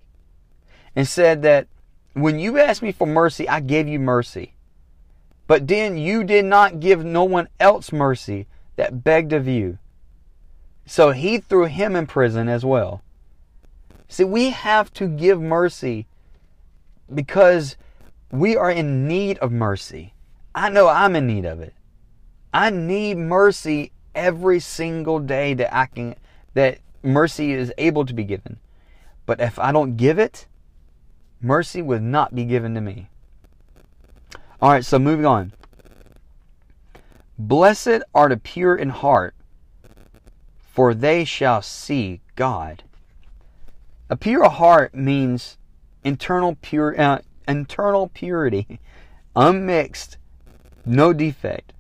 and 0.94 1.08
said 1.08 1.42
that 1.44 1.68
when 2.12 2.38
you 2.38 2.60
asked 2.60 2.82
me 2.82 2.92
for 2.92 3.08
mercy, 3.08 3.48
I 3.48 3.62
gave 3.62 3.88
you 3.88 3.98
mercy. 3.98 4.56
But 5.48 5.70
then 5.70 5.98
you 5.98 6.26
did 6.26 6.44
not 6.44 6.82
give 6.82 7.06
no 7.06 7.24
one 7.24 7.48
else 7.62 7.94
mercy 7.94 8.48
that 8.76 9.06
begged 9.06 9.32
of 9.32 9.48
you. 9.48 9.78
So 10.86 11.12
he 11.12 11.38
threw 11.38 11.66
him 11.66 11.96
in 11.96 12.08
prison 12.08 12.50
as 12.50 12.66
well. 12.66 13.02
See, 14.10 14.26
we 14.26 14.50
have 14.50 14.92
to 14.96 15.08
give 15.08 15.40
mercy 15.40 16.08
because 17.14 17.78
we 18.32 18.58
are 18.58 18.72
in 18.72 19.08
need 19.08 19.38
of 19.38 19.54
mercy. 19.54 20.14
I 20.54 20.68
know 20.70 20.90
I'm 20.90 21.16
in 21.16 21.26
need 21.26 21.46
of 21.46 21.62
it. 21.62 21.74
I 22.54 22.70
need 22.70 23.18
mercy 23.18 23.92
every 24.16 24.60
single 24.60 25.20
day 25.20 25.54
that 25.54 25.76
I 25.76 25.86
can 25.86 26.16
that 26.54 26.80
mercy 27.04 27.52
is 27.52 27.72
able 27.78 28.06
to 28.06 28.14
be 28.14 28.24
given. 28.24 28.60
But 29.26 29.40
if 29.40 29.60
I 29.60 29.72
don't 29.72 29.98
give 29.98 30.18
it, 30.18 30.48
mercy 31.42 31.82
would 31.82 32.02
not 32.02 32.34
be 32.34 32.46
given 32.46 32.74
to 32.76 32.82
me. 32.82 33.10
All 34.62 34.72
right, 34.72 34.86
so 34.86 34.98
moving 34.98 35.26
on. 35.26 35.54
Blessed 37.38 38.02
are 38.16 38.30
the 38.30 38.38
pure 38.38 38.76
in 38.76 38.90
heart, 38.90 39.36
for 40.60 40.96
they 40.96 41.24
shall 41.24 41.62
see 41.62 42.22
God. 42.36 42.84
A 44.10 44.16
pure 44.16 44.50
heart 44.50 44.96
means 44.96 45.58
internal 46.04 46.58
pure, 46.62 47.00
uh, 47.00 47.20
internal 47.48 48.08
purity, 48.08 48.80
unmixed, 49.36 50.18
no 50.86 51.14
defect. 51.14 51.74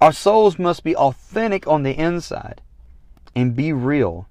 Our 0.00 0.12
souls 0.12 0.58
must 0.58 0.82
be 0.82 0.96
authentic 0.96 1.66
on 1.66 1.82
the 1.82 1.92
inside 1.92 2.62
and 3.34 3.54
be 3.54 3.72
real. 3.72 4.26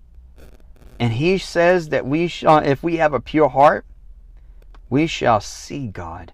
And 0.99 1.13
he 1.13 1.38
says 1.38 1.89
that 1.89 2.05
we 2.05 2.27
shall, 2.27 2.58
if 2.58 2.84
we 2.84 2.97
have 2.97 3.13
a 3.13 3.19
pure 3.19 3.49
heart, 3.49 3.86
we 4.89 5.05
shall 5.05 5.39
see 5.39 5.88
God. 5.88 6.34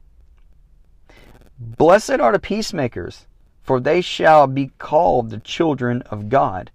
Blessed 1.60 2.20
are 2.20 2.32
the 2.32 2.40
peacemakers, 2.40 3.28
for 3.62 3.80
they 3.80 4.02
shall 4.02 4.48
be 4.48 4.72
called 4.78 5.30
the 5.30 5.40
children 5.40 6.02
of 6.04 6.30
God. 6.30 6.72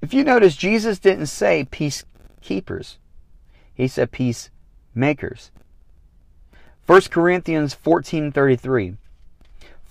If 0.00 0.12
you 0.12 0.24
notice, 0.24 0.56
Jesus 0.56 0.98
didn't 0.98 1.26
say 1.26 1.66
peacekeepers, 1.70 2.96
he 3.72 3.86
said 3.86 4.10
peacemakers. 4.10 5.52
1 6.86 7.02
Corinthians 7.10 7.74
14:33 7.74 8.96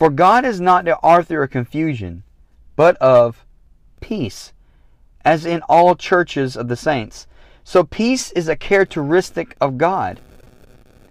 For 0.02 0.10
God 0.10 0.46
is 0.46 0.60
not 0.60 0.86
the 0.86 0.98
author 0.98 1.44
of 1.44 1.52
confusion, 1.52 2.24
but 2.76 2.98
of 2.98 3.46
peace, 4.00 4.52
as 5.24 5.46
in 5.46 5.62
all 5.70 5.94
churches 5.94 6.58
of 6.58 6.70
the 6.70 6.76
saints. 6.76 7.28
So 7.64 7.84
peace 7.84 8.32
is 8.32 8.48
a 8.48 8.56
characteristic 8.56 9.56
of 9.62 9.78
God. 9.78 10.20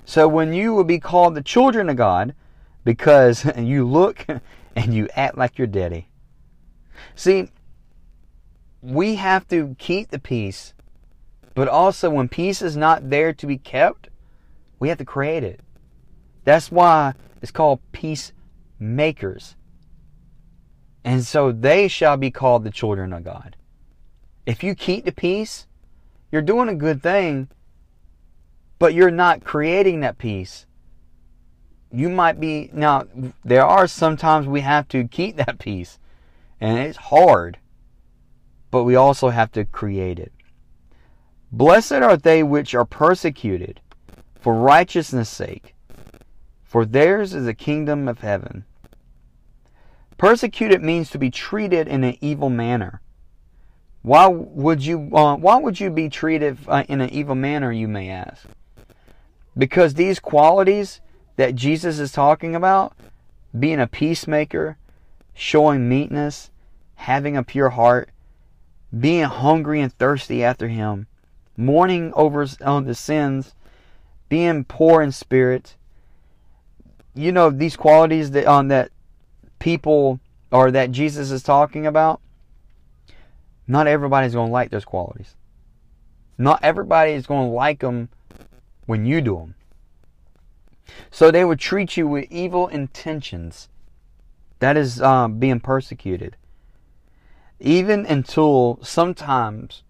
So 0.04 0.26
when 0.26 0.52
you 0.52 0.74
will 0.74 0.82
be 0.82 0.98
called 0.98 1.36
the 1.36 1.40
children 1.40 1.88
of 1.88 1.94
God, 1.94 2.34
because 2.82 3.44
you 3.56 3.86
look 3.86 4.26
and 4.74 4.92
you 4.92 5.08
act 5.14 5.38
like 5.38 5.56
your 5.56 5.68
daddy. 5.68 6.08
See, 7.14 7.48
we 8.82 9.14
have 9.14 9.46
to 9.50 9.76
keep 9.78 10.10
the 10.10 10.18
peace, 10.18 10.74
but 11.54 11.68
also 11.68 12.10
when 12.10 12.28
peace 12.28 12.60
is 12.60 12.76
not 12.76 13.08
there 13.08 13.32
to 13.34 13.46
be 13.46 13.56
kept, 13.56 14.08
we 14.80 14.88
have 14.88 14.98
to 14.98 15.04
create 15.04 15.44
it. 15.44 15.60
That's 16.42 16.72
why 16.72 17.14
it's 17.40 17.52
called 17.52 17.78
peacemakers. 18.80 19.56
And 21.04 21.24
so 21.24 21.52
they 21.52 21.88
shall 21.88 22.16
be 22.16 22.30
called 22.30 22.64
the 22.64 22.70
children 22.70 23.12
of 23.12 23.24
God. 23.24 23.56
If 24.46 24.62
you 24.62 24.74
keep 24.74 25.04
the 25.04 25.12
peace, 25.12 25.66
you're 26.32 26.42
doing 26.42 26.68
a 26.68 26.74
good 26.74 27.02
thing, 27.02 27.48
but 28.78 28.94
you're 28.94 29.10
not 29.10 29.44
creating 29.44 30.00
that 30.00 30.18
peace. 30.18 30.66
You 31.92 32.08
might 32.08 32.40
be, 32.40 32.70
now, 32.72 33.04
there 33.44 33.64
are 33.66 33.86
sometimes 33.86 34.46
we 34.46 34.60
have 34.60 34.88
to 34.88 35.08
keep 35.08 35.36
that 35.36 35.58
peace, 35.58 35.98
and 36.60 36.78
it's 36.78 36.96
hard, 36.96 37.58
but 38.70 38.84
we 38.84 38.94
also 38.94 39.30
have 39.30 39.50
to 39.52 39.64
create 39.64 40.18
it. 40.18 40.32
Blessed 41.52 41.92
are 41.92 42.16
they 42.16 42.42
which 42.42 42.74
are 42.74 42.84
persecuted 42.84 43.80
for 44.40 44.54
righteousness' 44.54 45.28
sake, 45.28 45.74
for 46.62 46.86
theirs 46.86 47.34
is 47.34 47.44
the 47.44 47.54
kingdom 47.54 48.06
of 48.06 48.20
heaven. 48.20 48.64
Persecuted 50.20 50.82
means 50.82 51.08
to 51.08 51.18
be 51.18 51.30
treated 51.30 51.88
in 51.88 52.04
an 52.04 52.14
evil 52.20 52.50
manner. 52.50 53.00
Why 54.02 54.26
would 54.26 54.84
you 54.84 55.08
uh, 55.14 55.36
why 55.36 55.56
would 55.56 55.80
you 55.80 55.88
be 55.88 56.10
treated 56.10 56.58
uh, 56.68 56.84
in 56.90 57.00
an 57.00 57.08
evil 57.08 57.34
manner 57.34 57.72
you 57.72 57.88
may 57.88 58.10
ask? 58.10 58.44
Because 59.56 59.94
these 59.94 60.20
qualities 60.20 61.00
that 61.36 61.54
Jesus 61.54 61.98
is 61.98 62.12
talking 62.12 62.54
about, 62.54 62.94
being 63.58 63.80
a 63.80 63.86
peacemaker, 63.86 64.76
showing 65.32 65.88
meekness, 65.88 66.50
having 66.96 67.34
a 67.34 67.42
pure 67.42 67.70
heart, 67.70 68.10
being 68.98 69.24
hungry 69.24 69.80
and 69.80 69.90
thirsty 69.90 70.44
after 70.44 70.68
him, 70.68 71.06
mourning 71.56 72.12
over 72.12 72.46
on 72.62 72.84
the 72.84 72.94
sins, 72.94 73.54
being 74.28 74.64
poor 74.64 75.00
in 75.00 75.12
spirit, 75.12 75.76
you 77.14 77.32
know 77.32 77.48
these 77.48 77.74
qualities 77.74 78.32
that 78.32 78.44
on 78.44 78.58
um, 78.58 78.68
that 78.68 78.90
people 79.60 80.18
or 80.50 80.72
that 80.72 80.90
Jesus 80.90 81.30
is 81.30 81.44
talking 81.44 81.86
about, 81.86 82.20
not 83.68 83.86
everybody's 83.86 84.34
going 84.34 84.48
to 84.48 84.52
like 84.52 84.70
those 84.70 84.84
qualities. 84.84 85.36
Not 86.36 86.58
everybody 86.64 87.12
is 87.12 87.26
going 87.26 87.48
to 87.48 87.54
like 87.54 87.80
them 87.80 88.08
when 88.86 89.06
you 89.06 89.20
do 89.20 89.36
them. 89.36 89.54
So 91.12 91.30
they 91.30 91.44
would 91.44 91.60
treat 91.60 91.96
you 91.96 92.08
with 92.08 92.26
evil 92.30 92.66
intentions. 92.66 93.68
That 94.58 94.76
is 94.76 95.00
um, 95.00 95.38
being 95.38 95.60
persecuted. 95.60 96.36
Even 97.60 98.04
until 98.06 98.80
sometimes 98.82 99.84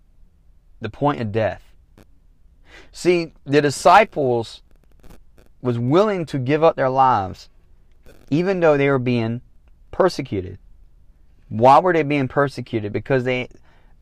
the 0.81 0.91
point 0.91 1.21
of 1.23 1.33
death. 1.33 1.63
See, 2.93 3.33
the 3.45 3.63
disciples 3.63 4.63
was 5.63 5.79
willing 5.79 6.27
to 6.27 6.39
give 6.39 6.63
up 6.63 6.77
their 6.77 6.91
lives 6.91 7.49
even 8.31 8.61
though 8.61 8.77
they 8.77 8.89
were 8.89 8.99
being 8.99 9.43
persecuted. 9.91 10.59
Why 11.49 11.81
were 11.81 11.93
they 11.93 12.03
being 12.03 12.29
persecuted? 12.29 12.93
Because 12.93 13.25
they 13.25 13.49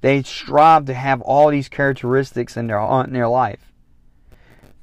they 0.01 0.23
strive 0.23 0.85
to 0.87 0.95
have 0.95 1.21
all 1.23 1.49
these 1.49 1.69
characteristics 1.69 2.57
in 2.57 2.67
their 2.67 2.81
in 3.05 3.13
their 3.13 3.29
life. 3.29 3.73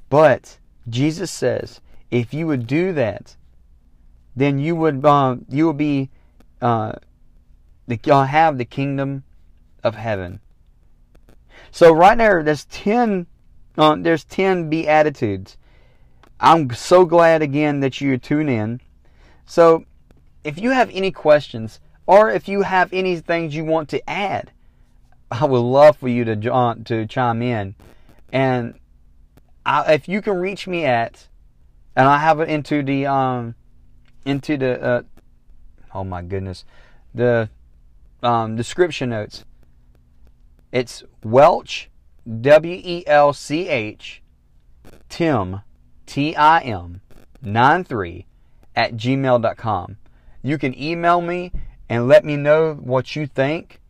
But 0.08 0.58
Jesus 0.88 1.30
says, 1.30 1.80
if 2.10 2.32
you 2.34 2.46
would 2.46 2.66
do 2.66 2.92
that, 2.92 3.36
then 4.34 4.58
you 4.58 4.76
would 4.76 5.04
um, 5.04 5.46
you 5.48 5.66
would 5.66 5.78
be 5.78 6.10
uh, 6.60 6.92
uh, 7.88 8.24
have 8.24 8.58
the 8.58 8.64
kingdom 8.64 9.24
of 9.82 9.94
heaven. 9.94 10.40
So 11.70 11.92
right 11.92 12.18
there, 12.18 12.42
there's 12.42 12.64
ten 12.66 13.26
uh, 13.78 13.96
there's 13.98 14.24
ten 14.24 14.68
beatitudes. 14.68 15.56
I'm 16.38 16.70
so 16.74 17.06
glad 17.06 17.42
again 17.42 17.80
that 17.80 18.00
you 18.00 18.18
tune 18.18 18.48
in. 18.48 18.80
So 19.46 19.84
if 20.46 20.60
you 20.60 20.70
have 20.70 20.90
any 20.92 21.10
questions 21.10 21.80
or 22.06 22.30
if 22.30 22.46
you 22.46 22.62
have 22.62 22.92
any 22.92 23.18
things 23.18 23.56
you 23.56 23.64
want 23.64 23.88
to 23.88 24.08
add, 24.08 24.52
I 25.28 25.44
would 25.44 25.58
love 25.58 25.96
for 25.96 26.08
you 26.08 26.24
to 26.24 26.54
uh, 26.54 26.74
to 26.84 27.04
chime 27.06 27.42
in. 27.42 27.74
And 28.32 28.78
I, 29.64 29.94
if 29.94 30.08
you 30.08 30.22
can 30.22 30.36
reach 30.36 30.68
me 30.68 30.84
at, 30.84 31.26
and 31.96 32.06
I 32.06 32.18
have 32.18 32.38
it 32.38 32.48
into 32.48 32.84
the 32.84 33.06
um 33.06 33.56
into 34.24 34.56
the 34.56 34.80
uh, 34.80 35.02
oh 35.92 36.04
my 36.04 36.22
goodness, 36.22 36.64
the 37.12 37.50
um, 38.22 38.54
description 38.54 39.10
notes. 39.10 39.44
It's 40.70 41.02
Welch, 41.24 41.90
W 42.40 42.80
E 42.84 43.02
L 43.08 43.32
C 43.32 43.68
H, 43.68 44.22
Tim, 45.08 45.62
T 46.06 46.36
I 46.36 46.60
M, 46.60 47.00
93 47.42 48.26
at 48.76 48.94
gmail.com. 48.94 49.96
You 50.46 50.58
can 50.58 50.80
email 50.80 51.20
me 51.20 51.50
and 51.88 52.06
let 52.06 52.24
me 52.24 52.36
know 52.36 52.74
what 52.74 53.16
you 53.16 53.26
think, 53.26 53.80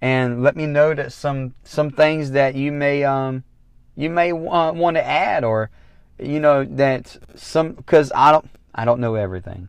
and 0.00 0.42
let 0.42 0.56
me 0.56 0.64
know 0.64 0.94
that 0.94 1.12
some 1.12 1.52
some 1.64 1.90
things 1.90 2.30
that 2.30 2.54
you 2.54 2.72
may 2.72 3.04
um 3.04 3.44
you 3.94 4.08
may 4.08 4.32
uh, 4.32 4.72
want 4.72 4.96
to 4.96 5.06
add 5.06 5.44
or 5.44 5.68
you 6.18 6.40
know 6.40 6.64
that 6.64 7.14
some 7.34 7.72
because 7.72 8.10
I 8.14 8.32
don't 8.32 8.48
I 8.74 8.86
don't 8.86 9.00
know 9.00 9.16
everything, 9.16 9.68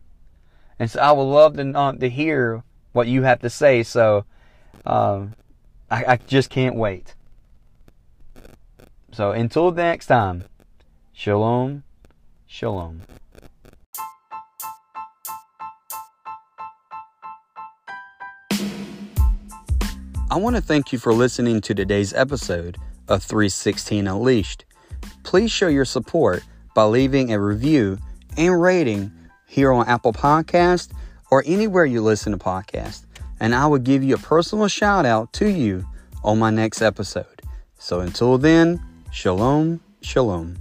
and 0.78 0.90
so 0.90 0.98
I 1.00 1.12
would 1.12 1.24
love 1.24 1.58
to 1.58 1.96
to 2.00 2.08
hear 2.08 2.62
what 2.92 3.06
you 3.06 3.22
have 3.24 3.40
to 3.40 3.50
say. 3.50 3.82
So 3.82 4.24
um, 4.86 5.34
I, 5.90 6.04
I 6.06 6.16
just 6.16 6.48
can't 6.48 6.74
wait. 6.74 7.14
So 9.12 9.32
until 9.32 9.72
next 9.72 10.06
time, 10.06 10.44
shalom, 11.12 11.82
shalom. 12.46 13.02
I 20.30 20.36
want 20.36 20.54
to 20.54 20.62
thank 20.62 20.92
you 20.92 20.98
for 21.00 21.12
listening 21.12 21.60
to 21.62 21.74
today's 21.74 22.12
episode 22.14 22.78
of 23.08 23.20
316 23.20 24.06
Unleashed. 24.06 24.64
Please 25.24 25.50
show 25.50 25.66
your 25.66 25.84
support 25.84 26.44
by 26.72 26.84
leaving 26.84 27.32
a 27.32 27.40
review 27.40 27.98
and 28.36 28.62
rating 28.62 29.10
here 29.48 29.72
on 29.72 29.88
Apple 29.88 30.12
Podcast 30.12 30.92
or 31.32 31.42
anywhere 31.46 31.84
you 31.84 32.00
listen 32.00 32.30
to 32.30 32.38
podcasts, 32.38 33.06
and 33.40 33.56
I 33.56 33.66
will 33.66 33.80
give 33.80 34.04
you 34.04 34.14
a 34.14 34.18
personal 34.18 34.68
shout 34.68 35.04
out 35.04 35.32
to 35.32 35.50
you 35.50 35.84
on 36.22 36.38
my 36.38 36.50
next 36.50 36.80
episode. 36.80 37.42
So 37.80 37.98
until 37.98 38.38
then, 38.38 38.80
shalom, 39.10 39.80
shalom. 40.00 40.58